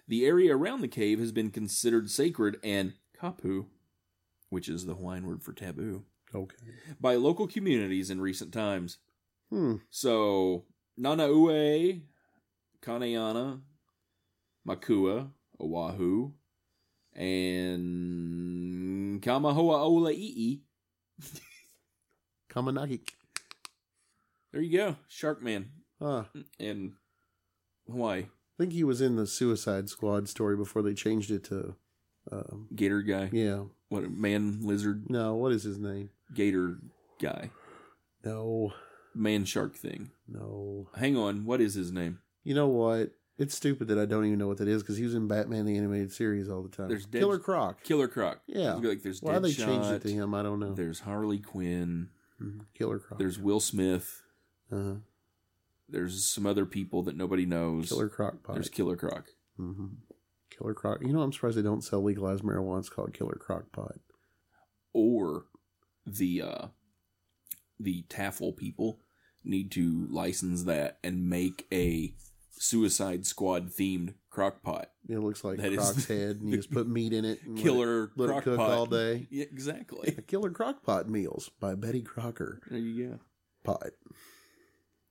[0.06, 3.66] The area around the cave has been considered sacred and kapu,
[4.50, 6.04] which is the Hawaiian word for taboo,
[6.34, 6.56] Okay.
[7.00, 8.98] by local communities in recent times.
[9.50, 9.76] Hmm.
[9.90, 10.64] So,
[11.00, 12.02] Nanaue,
[12.82, 13.60] Kaneana,
[14.64, 15.28] Makua,
[15.60, 16.32] Oahu,
[17.14, 20.60] and Kamahoa Ola Kamahoa'ola'i'i.
[22.50, 23.00] Kamanaki.
[24.52, 25.66] There you go, Sharkman
[26.00, 26.26] Ah,
[26.58, 26.94] in
[27.90, 28.22] Hawaii.
[28.22, 28.26] I
[28.58, 31.74] think he was in the Suicide Squad story before they changed it to.
[32.30, 33.28] Um, Gator guy.
[33.32, 33.64] yeah.
[33.90, 36.08] What man lizard No, what is his name?
[36.34, 36.78] gator
[37.20, 37.50] guy.
[38.24, 38.72] No,
[39.14, 40.10] Man shark thing.
[40.28, 40.88] no.
[40.96, 42.18] Hang on, what is his name?
[42.42, 43.10] You know what?
[43.36, 45.66] It's stupid that I don't even know what that is because he was in Batman
[45.66, 46.88] the animated series all the time.
[46.88, 47.82] There's Dead- Killer Croc.
[47.82, 48.40] Killer Croc.
[48.46, 48.74] Yeah.
[48.74, 50.72] Like there's Why they Deadshot, changed it to him, I don't know.
[50.74, 52.10] There's Harley Quinn.
[52.40, 52.66] Mhm.
[52.74, 53.18] Killer Croc.
[53.18, 54.22] There's Will Smith.
[54.70, 54.94] uh,
[55.88, 57.88] There's some other people that nobody knows.
[57.88, 58.54] Killer Croc pot.
[58.54, 59.30] There's Killer Croc.
[59.56, 59.86] hmm
[60.50, 61.00] Killer Croc.
[61.02, 62.78] You know, I'm surprised they don't sell legalized marijuana.
[62.78, 63.96] It's called Killer Croc pot.
[64.92, 65.46] Or
[66.06, 66.66] the uh
[67.80, 69.00] the Taffel people
[69.44, 72.14] need to license that and make a
[72.52, 74.90] Suicide Squad themed crock pot.
[75.08, 77.42] It looks like That Croc's head, and you just put meat in it.
[77.42, 78.70] And let it- Killer let it, cook pot.
[78.70, 79.26] all day.
[79.30, 80.16] Yeah, exactly.
[80.26, 82.60] Killer Crock Pot Meals by Betty Crocker.
[82.70, 83.18] There you go.
[83.64, 83.90] Pot.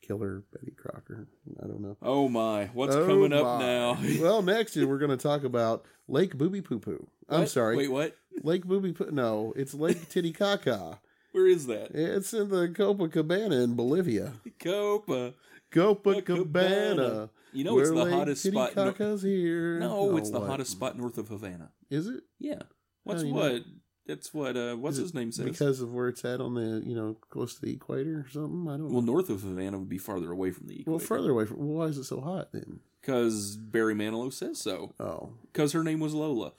[0.02, 1.28] Killer Betty Crocker.
[1.64, 1.96] I don't know.
[2.02, 3.98] Oh my, what's Oh coming up now?
[4.20, 7.08] well, next we're going to talk about Lake Booby Poo Poo.
[7.30, 7.78] I'm sorry.
[7.78, 8.16] Wait, what?
[8.44, 9.10] Lake Booby Poo.
[9.12, 11.00] No, it's Lake Titicaca.
[11.34, 11.92] Where is that?
[11.94, 14.34] It's in the Copacabana in Bolivia.
[14.60, 15.34] Copa.
[15.72, 17.30] Copacabana.
[17.52, 18.74] You know it's where the Lake hottest spot.
[18.74, 19.80] Titicaca's here.
[19.80, 20.50] no, it's Oh, the what?
[20.50, 21.72] hottest spot north of Havana.
[21.90, 22.24] Is it?
[22.40, 22.62] Yeah.
[23.04, 23.40] What's do you know?
[23.40, 23.64] what?
[24.08, 24.58] That's what.
[24.58, 25.46] Uh, what's Is his name says?
[25.46, 28.68] Because of where it's at on the, you know, close to the equator or something.
[28.68, 29.14] I don't well, know.
[29.14, 30.92] north of Havana would be farther away from the equator.
[30.92, 31.58] Well, further away from.
[31.60, 32.80] Well, why is it so hot then?
[33.02, 34.94] Because Barry Manilow says so.
[35.00, 36.54] Oh, Because her name was Lola.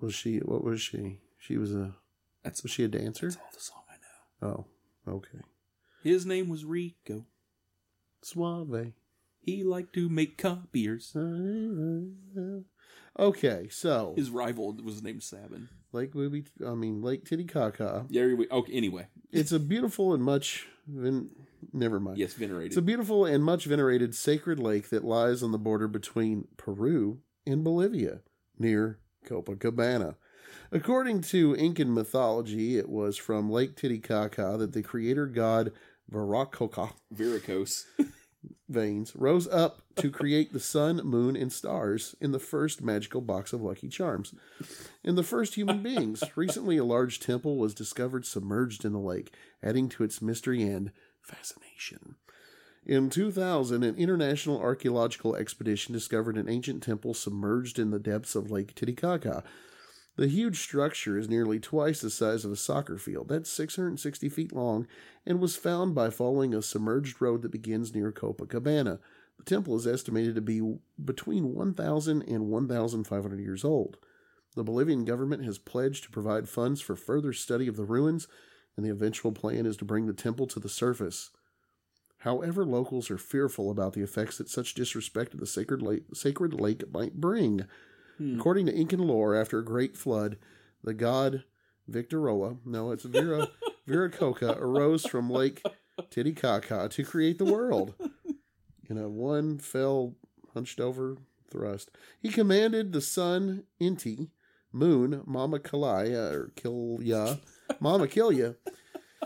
[0.00, 0.38] was she?
[0.38, 1.20] What was she?
[1.38, 1.94] She was a.
[2.44, 3.26] That's, Was she a dancer?
[3.26, 4.66] that's all the song I know.
[5.08, 5.38] Oh, okay.
[6.02, 7.24] His name was Rico.
[8.22, 8.92] Suave.
[9.40, 11.14] He liked to make copiers.
[13.16, 15.68] Okay, so His rival was named Sabin.
[15.92, 16.46] Lake Booby.
[16.66, 18.06] I mean Lake Titicaca.
[18.08, 18.26] Yeah.
[18.34, 18.72] we- Okay.
[18.72, 19.06] Anyway.
[19.30, 20.66] It's a beautiful and much.
[20.88, 21.30] Ven-
[21.72, 22.18] never mind.
[22.18, 22.32] Yes.
[22.34, 22.72] Venerated.
[22.72, 27.20] It's a beautiful and much venerated sacred lake that lies on the border between Peru
[27.46, 28.22] and Bolivia,
[28.58, 30.16] near Copacabana.
[30.72, 35.72] According to Incan mythology, it was from Lake Titicaca that the creator god
[36.10, 37.86] Viracocha Varicose.
[38.68, 43.52] veins rose up to create the sun, moon, and stars in the first magical box
[43.52, 44.34] of Lucky Charms.
[45.04, 46.22] And the first human beings.
[46.36, 49.32] Recently, a large temple was discovered submerged in the lake,
[49.62, 50.90] adding to its mystery and
[51.20, 52.16] fascination.
[52.86, 58.50] In 2000, an international archaeological expedition discovered an ancient temple submerged in the depths of
[58.50, 59.42] Lake Titicaca.
[60.16, 63.28] The huge structure is nearly twice the size of a soccer field.
[63.28, 64.86] That's 660 feet long
[65.26, 69.00] and was found by following a submerged road that begins near Copacabana.
[69.38, 70.62] The temple is estimated to be
[71.04, 73.96] between 1,000 and 1,500 years old.
[74.54, 78.28] The Bolivian government has pledged to provide funds for further study of the ruins,
[78.76, 81.30] and the eventual plan is to bring the temple to the surface.
[82.18, 86.58] However, locals are fearful about the effects that such disrespect of the sacred lake, sacred
[86.58, 87.66] lake might bring.
[88.18, 88.38] Hmm.
[88.38, 90.36] According to Incan lore, after a great flood,
[90.82, 91.44] the god
[91.88, 93.48] Victorola, no, it's Vera
[93.88, 95.62] Viracocha, arose from Lake
[96.10, 97.94] Titicaca to create the world.
[98.88, 100.14] In a one fell,
[100.52, 101.16] hunched over
[101.50, 101.90] thrust,
[102.20, 104.28] he commanded the sun Inti,
[104.72, 107.40] moon Mama Kalaya uh, or Kilya,
[107.80, 108.56] Mama Kilya,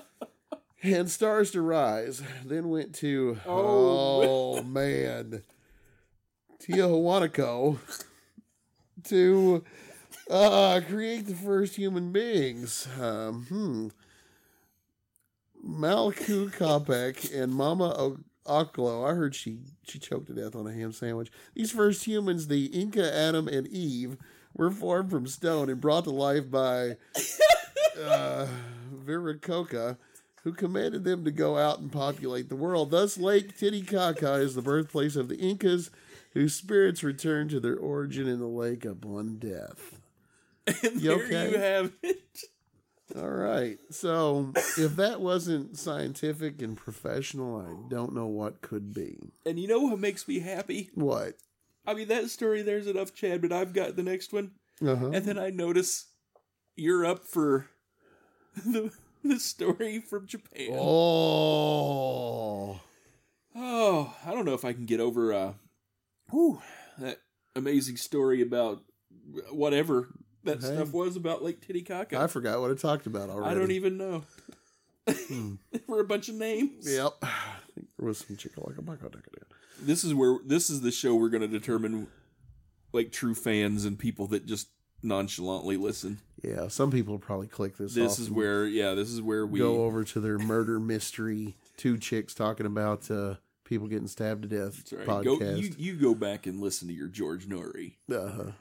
[0.82, 2.22] and stars to rise.
[2.44, 5.42] Then went to oh, oh man,
[6.60, 7.78] Tiahuanaco
[9.04, 9.64] to
[10.30, 12.86] uh, create the first human beings.
[13.00, 13.88] Um, hmm.
[15.64, 19.08] Malku Kopek and Mama o- Oklo.
[19.08, 21.30] I heard she she choked to death on a ham sandwich.
[21.54, 24.16] These first humans, the Inca Adam and Eve,
[24.54, 26.96] were formed from stone and brought to life by
[28.02, 28.46] uh,
[28.94, 29.98] Viracocha,
[30.44, 32.90] who commanded them to go out and populate the world.
[32.90, 35.90] Thus, Lake Titicaca is the birthplace of the Incas,
[36.32, 39.98] whose spirits return to their origin in the lake upon death.
[40.66, 41.50] And You there okay?
[41.50, 42.40] you have it.
[43.16, 43.78] All right.
[43.90, 49.30] So if that wasn't scientific and professional, I don't know what could be.
[49.46, 50.90] And you know what makes me happy?
[50.94, 51.36] What?
[51.86, 54.50] I mean, that story there's enough, Chad, but I've got the next one.
[54.86, 55.06] Uh-huh.
[55.06, 56.06] And then I notice
[56.76, 57.70] you're up for
[58.66, 58.92] the,
[59.24, 60.68] the story from Japan.
[60.72, 62.78] Oh.
[63.56, 65.52] Oh, I don't know if I can get over uh
[66.30, 66.60] whew,
[66.98, 67.18] that
[67.56, 68.82] amazing story about
[69.50, 70.08] whatever
[70.44, 70.74] that Hey.
[70.74, 72.18] stuff was about Lake Titicaca.
[72.18, 73.50] I forgot what I talked about already.
[73.50, 74.24] I don't even know.
[75.86, 76.90] For a bunch of names.
[76.90, 77.12] Yep.
[77.22, 77.28] I
[77.74, 79.10] think there was some chickalaka
[79.80, 82.08] This is where this is the show we're going to determine
[82.92, 84.68] like true fans and people that just
[85.02, 86.18] nonchalantly listen.
[86.42, 87.94] Yeah, some people probably click this.
[87.94, 91.56] This is where yeah, this is where we go over to their murder mystery.
[91.76, 93.36] Two chicks talking about uh,
[93.68, 95.06] people getting stabbed to death That's right.
[95.24, 95.58] Go, podcast.
[95.62, 97.94] you you go back and listen to your George Noory.
[98.10, 98.52] uh-huh.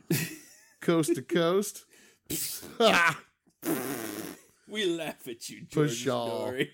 [0.82, 1.86] coast to coast.
[4.70, 6.52] We laugh at you, George y'all.
[6.52, 6.68] Noory.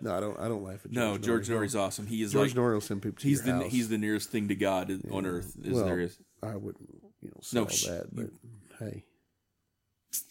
[0.00, 0.38] no, I don't.
[0.40, 1.52] I don't laugh at George no, George Noory.
[1.60, 2.08] Noory's awesome.
[2.08, 3.72] He is George like Noory will send people to he's your the house.
[3.72, 6.18] he's the nearest thing to God on earth as Well, there is.
[6.42, 6.88] I wouldn't,
[7.20, 8.30] you know, No, sh- that, but
[8.80, 9.04] hey,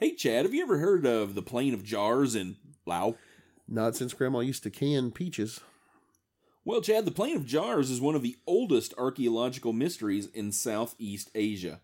[0.00, 3.14] Hey, Chad, have you ever heard of the Plain of Jars in Laos?
[3.72, 5.60] Not since Grandma used to can peaches.
[6.64, 11.30] Well, Chad, the Plain of Jars is one of the oldest archaeological mysteries in Southeast
[11.36, 11.80] Asia.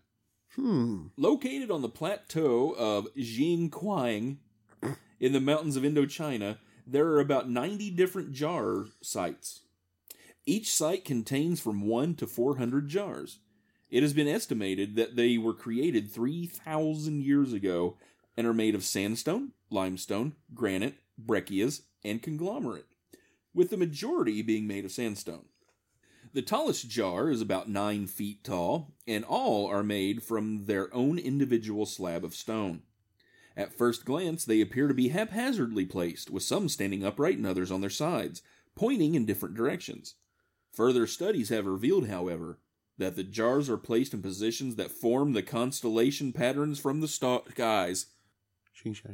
[0.55, 1.07] Hmm.
[1.15, 4.37] Located on the plateau of Xieng Khouang
[5.19, 9.61] in the mountains of Indochina, there are about 90 different jar sites.
[10.45, 13.39] Each site contains from 1 to 400 jars.
[13.89, 17.97] It has been estimated that they were created 3,000 years ago
[18.35, 22.87] and are made of sandstone, limestone, granite, breccias, and conglomerate,
[23.53, 25.45] with the majority being made of sandstone.
[26.33, 31.17] The tallest jar is about 9 feet tall, and all are made from their own
[31.17, 32.83] individual slab of stone.
[33.55, 37.71] At first glance, they appear to be haphazardly placed, with some standing upright and others
[37.71, 38.43] on their sides,
[38.75, 40.15] pointing in different directions.
[40.73, 42.59] Further studies have revealed, however,
[42.99, 47.41] that the jars are placed in positions that form the constellation patterns from the sta-
[47.49, 48.07] skies.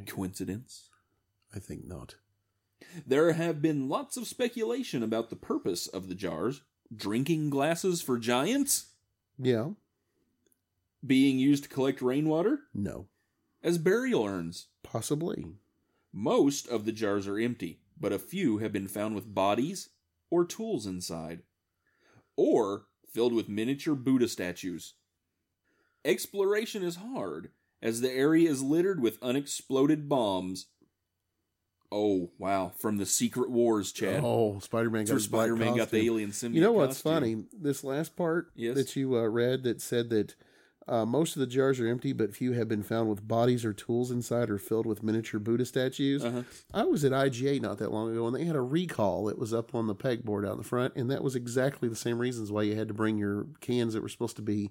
[0.06, 0.90] Coincidence?
[1.54, 2.16] I think not.
[3.06, 6.62] There have been lots of speculation about the purpose of the jars.
[6.94, 8.86] Drinking glasses for giants?
[9.38, 9.70] Yeah.
[11.06, 12.60] Being used to collect rainwater?
[12.74, 13.06] No.
[13.62, 14.66] As burial urns?
[14.82, 15.44] Possibly.
[16.12, 19.90] Most of the jars are empty, but a few have been found with bodies
[20.30, 21.42] or tools inside,
[22.36, 24.94] or filled with miniature Buddha statues.
[26.04, 27.50] Exploration is hard,
[27.82, 30.66] as the area is littered with unexploded bombs.
[31.96, 34.20] Oh, wow, from the Secret Wars, Chad.
[34.24, 36.54] Oh, Spider Man got Spider Man got the alien symbiote.
[36.54, 37.12] You know what's costume.
[37.12, 37.44] funny?
[37.56, 38.74] This last part Yes.
[38.74, 40.34] that you uh, read that said that
[40.88, 43.72] uh, most of the jars are empty, but few have been found with bodies or
[43.72, 46.24] tools inside or filled with miniature Buddha statues.
[46.24, 46.42] Uh-huh.
[46.74, 49.54] I was at IGA not that long ago, and they had a recall that was
[49.54, 52.50] up on the pegboard out in the front, and that was exactly the same reasons
[52.50, 54.70] why you had to bring your cans that were supposed to be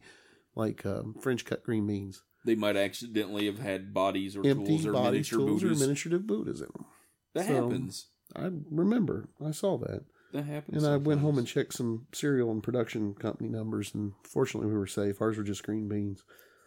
[0.56, 2.22] like um, French cut green beans.
[2.46, 5.82] They might accidentally have had bodies or Empty tools or bodies, miniature tools, Buddhas.
[5.82, 6.86] or miniature Buddhas in them.
[7.34, 8.08] That so- happens.
[8.36, 9.30] I remember.
[9.46, 10.06] I saw that.
[10.32, 10.84] That happens.
[10.84, 14.78] And I went home and checked some cereal and production company numbers, and fortunately, we
[14.78, 15.22] were safe.
[15.22, 16.24] Ours were just green beans.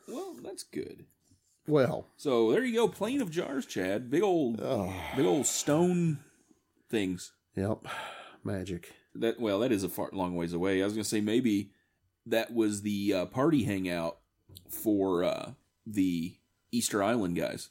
[0.07, 1.07] Well, that's good.
[1.67, 4.09] Well, So there you go, Plain of jars, Chad.
[4.09, 4.59] Big old,
[5.17, 6.21] big old stone
[6.89, 7.33] things.
[7.57, 7.79] yep,
[8.45, 8.93] magic.
[9.17, 10.81] That well, that is a far long ways away.
[10.81, 11.73] I was gonna say maybe
[12.27, 14.19] that was the uh, party hangout
[14.71, 15.53] for uh,
[15.85, 16.37] the
[16.71, 17.71] Easter Island guys.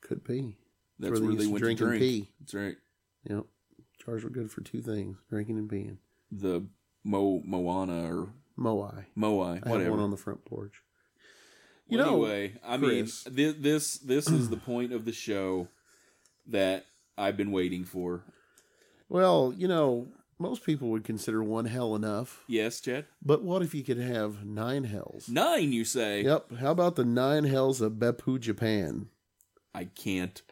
[0.00, 0.56] Could be.
[0.98, 2.28] That's where they used to drink to and pee.
[2.40, 2.76] That's right.
[3.28, 3.44] Yep,
[4.04, 5.96] jars were good for two things: drinking and peeing.
[6.30, 6.66] The
[7.04, 8.28] Mo Moana or
[8.58, 9.04] Moai.
[9.16, 9.90] Moai, I whatever.
[9.92, 10.82] one on the front porch.
[11.88, 13.26] You Well, know, anyway, I Chris.
[13.26, 15.68] mean, this, this this is the point of the show
[16.46, 16.84] that
[17.16, 18.24] I've been waiting for.
[19.08, 23.06] Well, you know, most people would consider one hell enough, Yes, Chad.
[23.24, 25.28] but what if you could have nine hells?
[25.30, 26.22] Nine, you say?
[26.24, 26.52] Yep.
[26.60, 29.08] How about the nine hells of Beppu, Japan?
[29.74, 30.42] I can't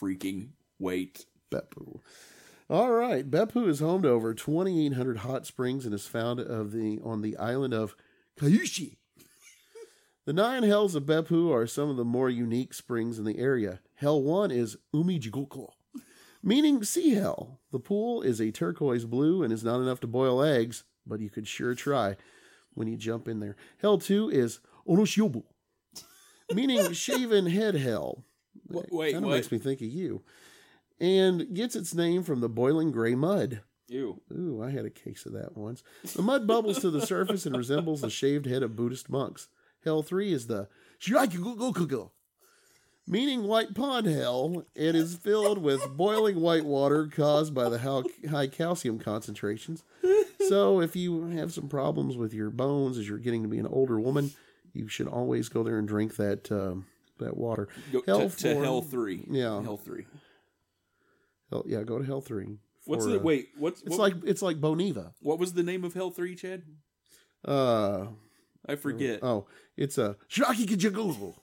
[0.00, 1.26] freaking wait.
[1.50, 2.00] Beppu.
[2.68, 6.98] All right, Beppu is home to over 2,800 hot springs and is found of the
[7.04, 7.94] on the island of
[8.38, 8.96] Kyushu.
[10.24, 13.78] The nine hells of Beppu are some of the more unique springs in the area.
[13.94, 15.68] Hell one is Umijigoko,
[16.42, 17.60] meaning sea hell.
[17.70, 21.30] The pool is a turquoise blue and is not enough to boil eggs, but you
[21.30, 22.16] could sure try
[22.74, 23.54] when you jump in there.
[23.78, 25.44] Hell two is Onoshiobu,
[26.52, 28.24] meaning shaven head hell.
[28.70, 30.22] Wh- wait, kind of makes me think of you.
[30.98, 33.60] And gets its name from the boiling gray mud.
[33.88, 34.20] Ew.
[34.32, 35.82] Ooh, I had a case of that once.
[36.14, 39.48] The mud bubbles to the surface and resembles the shaved head of Buddhist monks.
[39.84, 40.68] Hell 3 is the
[41.00, 42.10] Shirakugokugo,
[43.06, 44.64] meaning white pond hell.
[44.74, 49.84] It is filled with boiling white water caused by the high, high calcium concentrations.
[50.48, 53.66] So, if you have some problems with your bones as you're getting to be an
[53.66, 54.32] older woman,
[54.72, 56.86] you should always go there and drink that um,
[57.18, 57.68] that water.
[57.92, 59.24] Go Hell to, to Hell Three.
[59.30, 59.62] Yeah.
[59.62, 60.06] Hell Three.
[61.50, 62.58] Hell, yeah, go to Hell Three.
[62.86, 63.48] What's the uh, wait?
[63.58, 65.12] What's It's what, like it's like Boniva.
[65.20, 66.62] what was the name of Hell Three, Chad?
[67.44, 68.06] Uh,
[68.68, 69.20] I forget.
[69.22, 69.46] Oh,
[69.76, 71.34] it's a Shiraki Shirakikijagogo.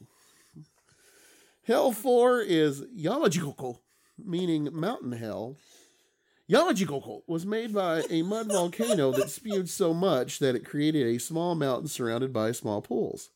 [1.65, 3.79] Hell 4 is Yamajikoko,
[4.17, 5.55] meaning mountain hell.
[6.51, 11.19] Yamajikoko was made by a mud volcano that spewed so much that it created a
[11.19, 13.29] small mountain surrounded by small pools.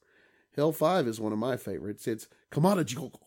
[0.58, 2.08] Hell 5 is one of my favorites.
[2.08, 3.20] It's Kamadajikoko.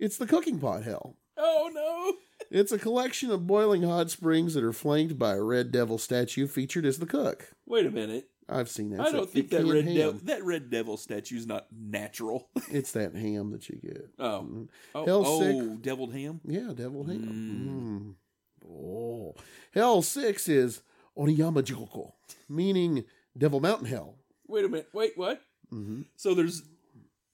[0.00, 1.16] It's the cooking pot hell.
[1.36, 2.14] oh no!
[2.50, 6.46] It's a collection of boiling hot springs that are flanked by a red devil statue
[6.48, 7.52] featured as the cook.
[7.66, 8.28] Wait a minute.
[8.48, 9.00] I've seen that.
[9.00, 12.48] I It's don't think that red devil that red devil statue is not natural.
[12.70, 14.08] It's that ham that you get.
[14.18, 15.82] Oh, oh, Hell oh sick.
[15.82, 16.40] deviled ham.
[16.44, 18.16] Yeah, devil ham.
[18.66, 18.68] Mm.
[18.68, 19.34] Oh.
[19.74, 20.82] Hell 6 is
[21.16, 22.12] Oniyama Jikoko,
[22.48, 23.04] meaning
[23.36, 24.16] Devil Mountain Hell.
[24.48, 24.88] Wait a minute.
[24.92, 25.40] Wait, what?
[25.72, 26.02] Mm-hmm.
[26.16, 26.62] So there's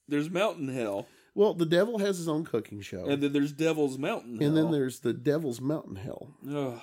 [0.06, 3.04] there's mountain hell, Well, the devil has his own cooking show.
[3.06, 4.42] and then there's Devil's Mountain.
[4.42, 4.72] and then Hell.
[4.72, 6.34] there's the Devil's Mountain Hell.
[6.48, 6.80] Ugh.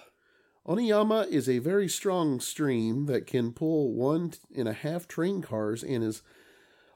[0.68, 5.84] Oniyama is a very strong stream that can pull one and a half train cars
[5.84, 6.22] and is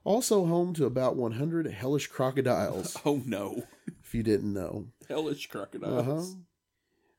[0.03, 3.63] also home to about 100 hellish crocodiles, Oh no,
[4.03, 4.87] if you didn't know.
[5.07, 6.35] hellish crocodiles.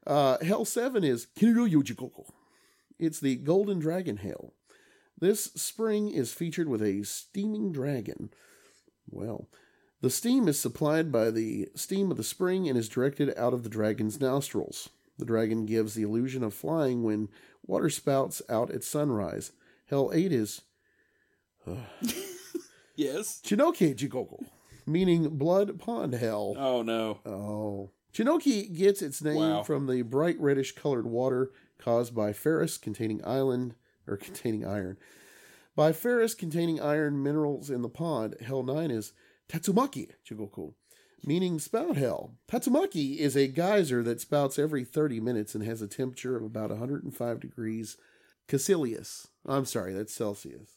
[0.07, 0.12] Uh-huh.
[0.12, 2.24] Uh, Hell 7 is Kinuruyujikoko.
[2.99, 4.55] It's the Golden Dragon Hell.
[5.20, 8.30] This spring is featured with a steaming dragon.
[9.10, 9.48] Well,
[10.00, 13.62] the steam is supplied by the steam of the spring and is directed out of
[13.62, 14.88] the dragon's nostrils.
[15.18, 17.28] The dragon gives the illusion of flying when
[17.66, 19.52] water spouts out at sunrise.
[19.86, 20.62] Hell 8 is
[22.96, 23.40] Yes.
[23.44, 24.42] Chinoke Jikoko,
[24.86, 26.54] meaning blood pond hell.
[26.58, 27.18] Oh no.
[27.26, 27.90] Oh.
[28.12, 29.62] Chinoki gets its name Wow.
[29.62, 33.74] from the bright reddish colored water caused by ferrous containing island
[34.11, 34.96] or containing iron.
[35.76, 39.12] By ferrous containing iron minerals in the pond, Hell 9 is
[39.48, 40.74] Tatsumaki Chigoku,
[41.24, 42.34] meaning spout hell.
[42.50, 46.70] Tatsumaki is a geyser that spouts every 30 minutes and has a temperature of about
[46.70, 47.96] 105 degrees
[48.48, 49.28] Celsius.
[49.46, 50.70] I'm sorry, that's Celsius.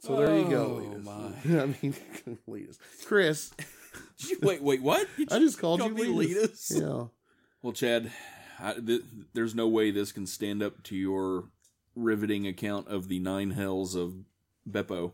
[0.00, 1.04] So there you go, Oh, Letus.
[1.04, 1.60] my.
[1.62, 1.94] I mean,
[2.48, 2.78] Letus.
[3.04, 3.50] Chris,
[4.18, 5.06] you- wait, wait, what?
[5.18, 6.70] You I just called, called you me Letus.
[6.72, 6.80] Letus?
[6.80, 7.04] Yeah.
[7.62, 8.10] Well, Chad,
[8.60, 9.02] I, th-
[9.34, 11.50] there's no way this can stand up to your
[11.98, 14.14] riveting account of the nine hells of
[14.68, 15.12] Beppo.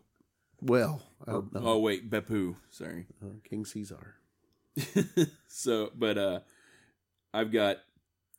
[0.60, 2.56] Well, Or, oh wait, Beppu.
[2.70, 3.06] Sorry.
[3.22, 4.14] Uh, King Caesar.
[5.48, 6.40] so, but uh,
[7.32, 7.78] I've got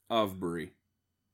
[0.09, 0.71] Avebury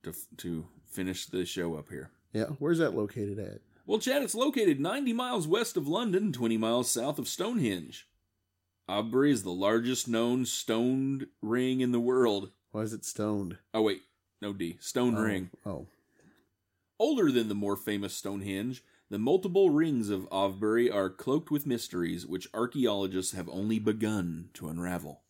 [0.03, 2.11] to to finish the show up here.
[2.33, 3.59] Yeah, where's that located at?
[3.85, 8.07] Well, Chad, it's located 90 miles west of London, 20 miles south of Stonehenge.
[8.87, 12.51] Avebury is the largest known stoned ring in the world.
[12.71, 13.57] Why is it stoned?
[13.73, 14.01] Oh wait,
[14.41, 14.77] no D.
[14.79, 15.49] Stone Oh, ring.
[15.65, 15.87] Oh,
[17.01, 22.27] Older than the more famous Stonehenge, the multiple rings of Avebury are cloaked with mysteries
[22.27, 25.21] which archaeologists have only begun to unravel.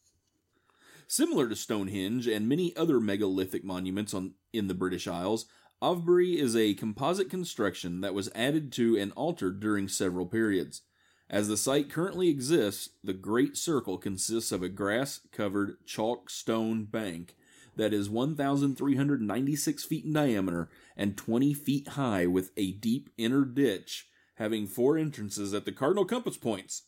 [1.08, 5.46] Similar to Stonehenge and many other megalithic monuments on, in the British Isles,
[5.82, 10.82] Avebury is a composite construction that was added to and altered during several periods.
[11.30, 16.84] As the site currently exists, the Great Circle consists of a grass covered chalk stone
[16.84, 17.38] bank
[17.78, 24.08] that is 1,396 feet in diameter and 20 feet high with a deep inner ditch
[24.36, 26.84] having four entrances at the cardinal compass points.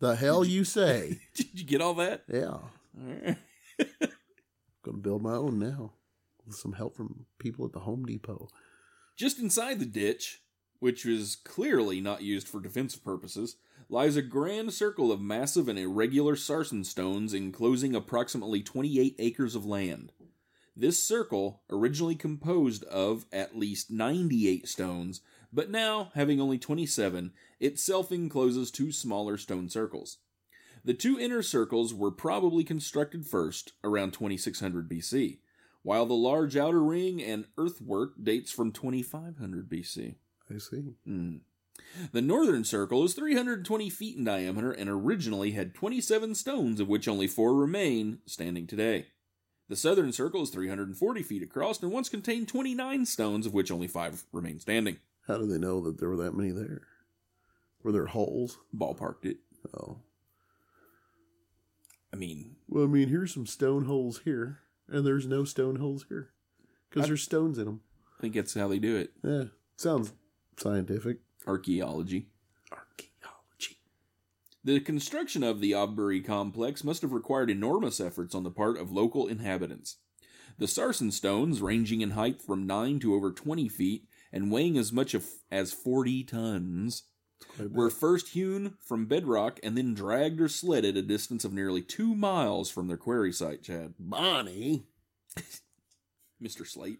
[0.00, 1.20] the hell you say?
[1.34, 2.24] Did you get all that?
[2.32, 2.58] yeah,
[4.84, 5.92] gonna build my own now
[6.46, 8.48] with some help from people at the Home Depot.
[9.16, 10.40] Just inside the ditch,
[10.78, 13.56] which was clearly not used for defensive purposes,
[13.88, 19.64] lies a grand circle of massive and irregular sarsen stones enclosing approximately 28 acres of
[19.64, 20.12] land.
[20.76, 28.12] This circle, originally composed of at least 98 stones, but now having only 27, itself
[28.12, 30.18] encloses two smaller stone circles.
[30.84, 35.38] The two inner circles were probably constructed first, around 2600 BC,
[35.82, 40.16] while the large outer ring and earthwork dates from 2500 BC.
[40.54, 40.94] I see.
[41.06, 41.36] Hmm.
[42.12, 47.08] The northern circle is 320 feet in diameter and originally had 27 stones, of which
[47.08, 49.06] only four remain standing today.
[49.68, 53.88] The southern circle is 340 feet across and once contained 29 stones, of which only
[53.88, 54.98] five remain standing.
[55.26, 56.82] How do they know that there were that many there?
[57.82, 58.58] Were there holes?
[58.76, 59.38] Ballparked it.
[59.76, 59.98] Oh,
[62.12, 66.06] I mean, well, I mean, here's some stone holes here, and there's no stone holes
[66.08, 66.30] here
[66.88, 67.80] because there's stones in them.
[68.18, 69.10] I think that's how they do it.
[69.24, 69.44] Yeah,
[69.76, 70.12] sounds
[70.56, 71.18] scientific.
[71.46, 72.28] Archaeology.
[74.66, 78.90] The construction of the Avebury complex must have required enormous efforts on the part of
[78.90, 79.98] local inhabitants.
[80.58, 84.92] The sarsen stones, ranging in height from 9 to over 20 feet and weighing as
[84.92, 85.14] much
[85.52, 87.04] as 40 tons,
[87.60, 92.16] were first hewn from bedrock and then dragged or sledded a distance of nearly two
[92.16, 93.94] miles from their quarry site, Chad.
[94.00, 94.88] Bonnie.
[96.42, 96.66] Mr.
[96.66, 96.98] Slate.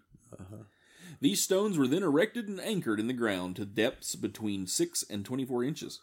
[1.21, 5.25] These stones were then erected and anchored in the ground to depths between 6 and
[5.25, 6.01] 24 inches.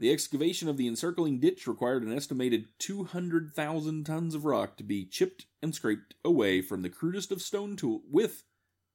[0.00, 5.04] The excavation of the encircling ditch required an estimated 200,000 tons of rock to be
[5.04, 8.44] chipped and scraped away from the crudest of stone tool with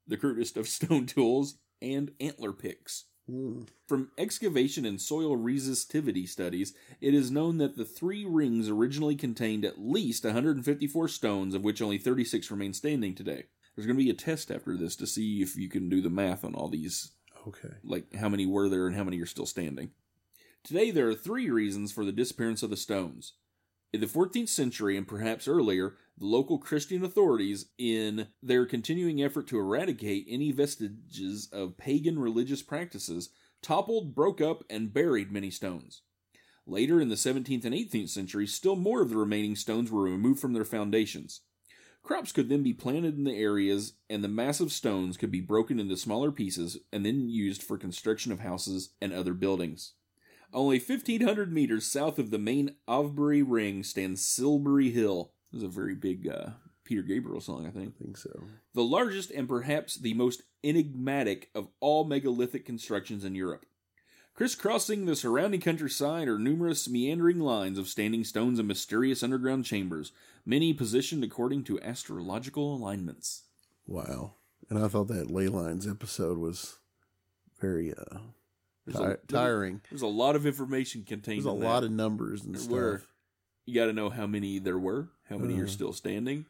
[0.08, 3.06] the crudest of stone tools and antler picks.
[3.30, 3.62] Hmm.
[3.88, 9.64] From excavation and soil resistivity studies, it is known that the three rings originally contained
[9.64, 13.44] at least 154 stones, of which only 36 remain standing today.
[13.76, 16.10] There's going to be a test after this to see if you can do the
[16.10, 17.12] math on all these,
[17.48, 17.76] Okay.
[17.84, 19.92] like how many were there and how many are still standing.
[20.66, 23.34] Today, there are three reasons for the disappearance of the stones.
[23.94, 29.46] In the 14th century and perhaps earlier, the local Christian authorities, in their continuing effort
[29.50, 33.30] to eradicate any vestiges of pagan religious practices,
[33.62, 36.02] toppled, broke up, and buried many stones.
[36.66, 40.40] Later in the 17th and 18th centuries, still more of the remaining stones were removed
[40.40, 41.42] from their foundations.
[42.02, 45.80] Crops could then be planted in the areas, and the massive stones could be broken
[45.80, 49.94] into smaller pieces and then used for construction of houses and other buildings.
[50.56, 55.34] Only 1,500 meters south of the main Avebury Ring stands Silbury Hill.
[55.52, 56.52] This is a very big uh,
[56.86, 57.96] Peter Gabriel song, I think.
[58.00, 58.46] I think so.
[58.74, 63.66] The largest and perhaps the most enigmatic of all megalithic constructions in Europe.
[64.34, 70.14] Crisscrossing the surrounding countryside are numerous meandering lines of standing stones and mysterious underground chambers,
[70.46, 73.44] many positioned according to astrological alignments.
[73.86, 74.36] Wow.
[74.70, 76.78] And I thought that ley lines episode was
[77.60, 78.20] very uh,
[78.86, 79.82] There's ti- a- tiring.
[79.90, 82.72] There's a lot of information contained There's a lot of numbers and There stuff.
[82.72, 83.04] were.
[83.66, 85.70] You got to know how many there were, how many are Uh.
[85.70, 86.46] still standing,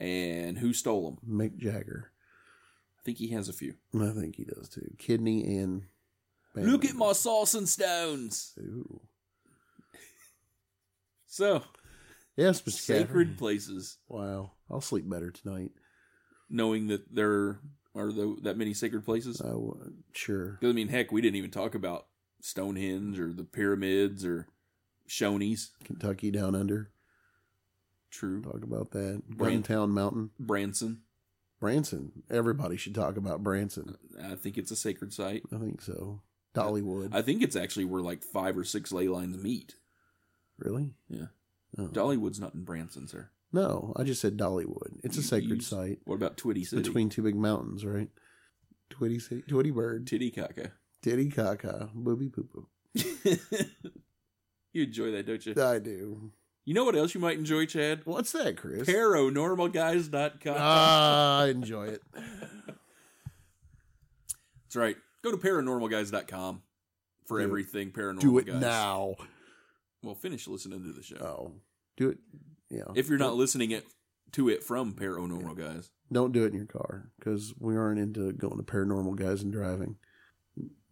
[0.00, 1.38] and who stole them.
[1.38, 2.10] Mick Jagger.
[2.98, 3.74] I think he has a few.
[3.94, 4.94] I think he does too.
[4.98, 5.84] Kidney and.
[6.54, 8.52] band Look at my sauce and stones.
[8.58, 9.00] Ooh.
[11.26, 11.62] So,
[12.36, 12.70] Yes, Mr.
[12.70, 13.34] sacred Catherine.
[13.36, 14.52] places, Wow.
[14.70, 15.72] I'll sleep better tonight.
[16.48, 17.60] knowing that there
[17.96, 19.40] are tho- that many sacred places.
[19.40, 20.58] Uh, w- sure.
[20.62, 22.06] I mean, heck, we didn't even talk about
[22.40, 24.46] Stonehenge or the pyramids or
[25.08, 25.70] Shoney's.
[25.84, 26.90] Kentucky down under.
[28.10, 28.42] True.
[28.42, 29.22] Talk about that.
[29.28, 30.30] Bran- Guntown Mountain.
[30.38, 31.02] Branson.
[31.60, 32.22] Branson.
[32.30, 33.96] Everybody should talk about Branson.
[34.22, 35.42] I think it's a sacred site.
[35.52, 36.20] I think so.
[36.54, 37.14] Dollywood.
[37.14, 39.74] I think it's actually where like five or six ley lines meet.
[40.58, 40.94] really?
[41.08, 41.26] Yeah.
[41.78, 41.88] Oh.
[41.88, 43.28] Dollywood's not in Branson, sir.
[43.56, 45.00] No, I just said Dollywood.
[45.02, 46.00] It's a You- sacred you- site.
[46.04, 46.82] What about Twitty City?
[46.82, 48.10] Between two big mountains, right?
[48.90, 50.06] Twitty, City- Twitty Bird.
[50.06, 50.72] Titicaca.
[51.02, 51.90] Titty caca.
[51.94, 52.68] Booby poo poo.
[54.72, 55.54] you enjoy that, don't you?
[55.62, 56.32] I do.
[56.64, 58.02] You know what else you might enjoy, Chad?
[58.04, 58.88] What's that, Chris?
[58.88, 60.56] Paranormalguys.com.
[60.58, 62.02] Ah, I enjoy it.
[64.64, 64.96] That's right.
[65.22, 66.62] Go to paranormalguys.com
[67.26, 67.46] for Do it.
[67.46, 68.60] everything paranormal Do it guys.
[68.60, 69.14] now.
[70.02, 71.16] Well, finish listening to the show.
[71.20, 71.52] Oh,
[71.96, 72.18] do it.
[72.70, 72.84] Yeah.
[72.94, 73.86] If you're not listening it
[74.32, 75.90] to it from Paranormal Guys.
[76.10, 79.52] don't do it in your car because we aren't into going to paranormal guys and
[79.52, 79.96] driving.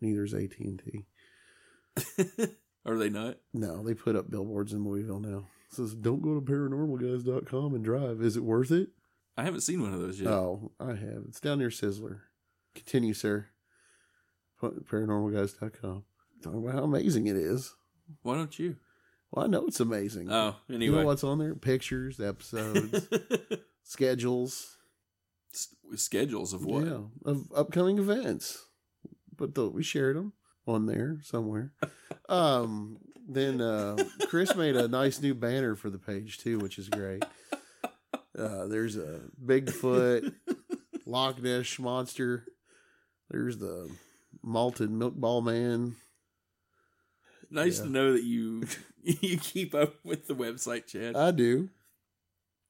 [0.00, 1.06] Neither is AT and T.
[2.86, 3.38] Are they not?
[3.52, 5.46] No, they put up billboards in Louisville now.
[5.70, 8.20] It says don't go to paranormalguys.com and drive.
[8.20, 8.90] Is it worth it?
[9.36, 10.32] I haven't seen one of those yet.
[10.32, 11.24] Oh, I have.
[11.28, 12.20] It's down near Sizzler.
[12.74, 13.48] Continue, sir.
[14.62, 16.04] Paranormalguys.com.
[16.42, 17.74] Talking about how amazing it is.
[18.22, 18.76] Why don't you?
[19.34, 20.30] Well, I know it's amazing.
[20.30, 21.54] Oh, You know what's on there?
[21.56, 23.08] Pictures, episodes,
[23.82, 24.76] schedules.
[25.52, 26.86] S- Schedules of what?
[26.86, 28.64] Yeah, of upcoming events.
[29.36, 30.34] But the, we shared them
[30.68, 31.72] on there somewhere.
[32.28, 33.96] um, then uh,
[34.28, 37.24] Chris made a nice new banner for the page too, which is great.
[38.38, 40.32] Uh, there's a Bigfoot,
[41.06, 42.44] Loch Ness monster.
[43.30, 43.90] There's the
[44.42, 45.96] malted milk ball man.
[47.50, 47.84] Nice Yeah.
[47.84, 48.64] to know that you
[49.02, 51.16] you keep up with the website, Chad.
[51.16, 51.68] I do.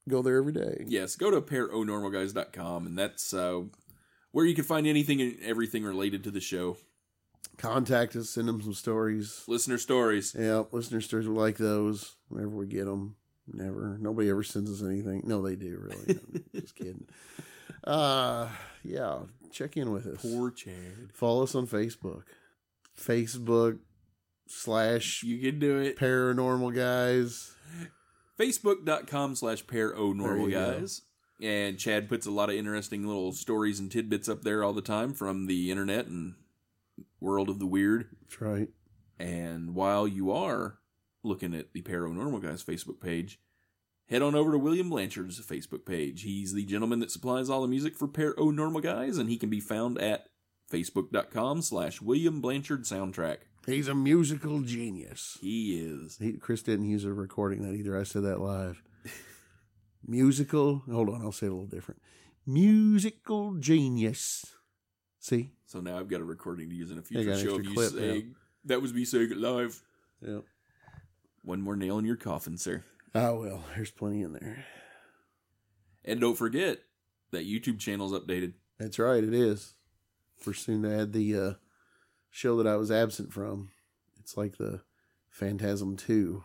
[0.08, 0.84] Go there every day.
[0.86, 3.62] yes, go to paranormalguys.com and that's uh,
[4.32, 6.76] where you can find anything and everything related to the show.
[7.56, 9.44] Contact us, send them some stories.
[9.46, 10.34] Listener stories.
[10.38, 13.16] Yeah, listener stories We like those whenever we get them.
[13.46, 13.96] Never.
[14.00, 15.22] Nobody ever sends us anything.
[15.24, 16.18] No, they do, really.
[16.54, 17.06] Just kidding.
[17.84, 18.48] Uh,
[18.82, 19.20] yeah,
[19.52, 20.20] check in with us.
[20.22, 21.12] Poor Chad.
[21.12, 22.24] Follow us on Facebook.
[22.98, 23.78] Facebook
[24.46, 25.96] slash You can do it.
[25.98, 27.52] paranormal guys.
[28.38, 30.78] Facebook.com slash paranormal you go.
[30.80, 31.02] guys.
[31.42, 34.80] And Chad puts a lot of interesting little stories and tidbits up there all the
[34.82, 36.34] time from the internet and
[37.20, 38.06] world of the weird.
[38.22, 38.68] That's right.
[39.18, 40.78] And while you are
[41.22, 43.40] looking at the Paranormal Guys Facebook page,
[44.08, 46.22] head on over to William Blanchard's Facebook page.
[46.22, 49.60] He's the gentleman that supplies all the music for Paranormal Guys, and he can be
[49.60, 50.26] found at
[50.72, 53.38] facebook.com slash William Blanchard Soundtrack.
[53.66, 55.38] He's a musical genius.
[55.40, 56.18] He is.
[56.18, 57.98] He, Chris didn't use a recording that either.
[57.98, 58.82] I said that live.
[60.06, 60.82] musical.
[60.90, 62.00] Hold on, I'll say it a little different.
[62.46, 64.44] Musical genius.
[65.18, 65.52] See?
[65.66, 67.92] So now I've got a recording to use in a future show of you clip,
[67.92, 68.34] saying,
[68.66, 69.82] that was me saying it live.
[70.20, 70.40] Yeah.
[71.42, 72.84] One more nail in your coffin, sir.
[73.14, 74.64] Oh well, there's plenty in there.
[76.04, 76.80] And don't forget
[77.30, 78.52] that YouTube channel's updated.
[78.78, 79.74] That's right, it is.
[80.46, 81.52] We're soon to add the uh,
[82.34, 83.70] show that I was absent from.
[84.18, 84.80] It's like the
[85.30, 86.42] Phantasm Two.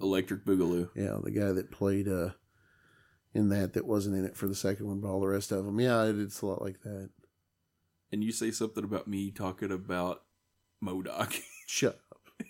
[0.00, 0.88] Electric Boogaloo.
[0.96, 2.30] Yeah, the guy that played uh,
[3.32, 5.64] in that that wasn't in it for the second one, but all the rest of
[5.64, 5.78] them.
[5.78, 7.10] Yeah, it, it's a lot like that.
[8.10, 10.22] And you say something about me talking about
[10.80, 11.34] Modoc.
[11.66, 12.46] Shut up.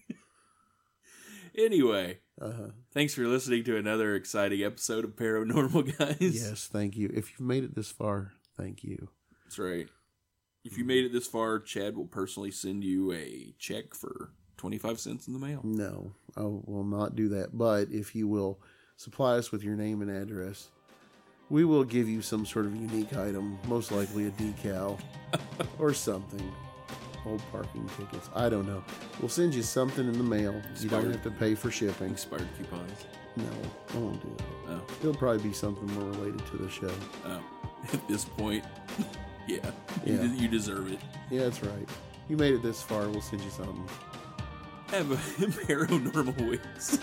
[1.57, 2.69] anyway, Uh-huh.
[2.93, 6.19] thanks for listening to another exciting episode of Paranormal Guys.
[6.43, 7.11] Yes, thank you.
[7.15, 9.09] If you've made it this far, thank you.
[9.45, 9.89] That's right.
[10.65, 15.01] If you made it this far, Chad will personally send you a check for 25
[15.01, 15.61] cents in the mail.
[15.65, 17.57] No, I will not do that.
[17.59, 18.61] But if you will
[18.97, 20.69] supply us with your name and address,
[21.51, 25.01] we will give you some sort of unique item, most likely a decal
[25.79, 26.53] or something.
[27.27, 28.31] Old parking tickets.
[28.35, 28.83] I don't know.
[29.21, 30.61] We'll send you something in the mail.
[30.81, 32.11] You don't have to pay for shipping.
[32.11, 33.07] Expired coupons.
[33.37, 33.45] No,
[33.95, 34.75] I won't do that.
[34.75, 36.91] Oh, It'll probably be something more related to the show.
[37.27, 37.41] oh.
[37.93, 38.65] At this point,
[39.47, 39.59] yeah,
[40.05, 40.99] You, de- you deserve it.
[41.31, 41.89] Yeah, that's right.
[42.29, 43.09] You made it this far.
[43.09, 43.89] We'll send you something.
[44.89, 45.17] Have a
[45.67, 46.99] paranormal weeks.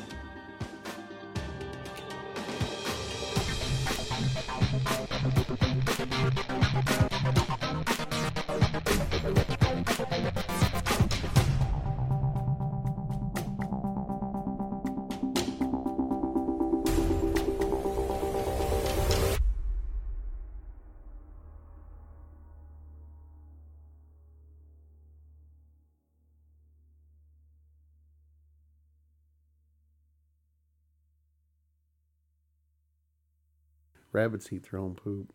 [34.19, 35.31] Rabbits eat their own poop.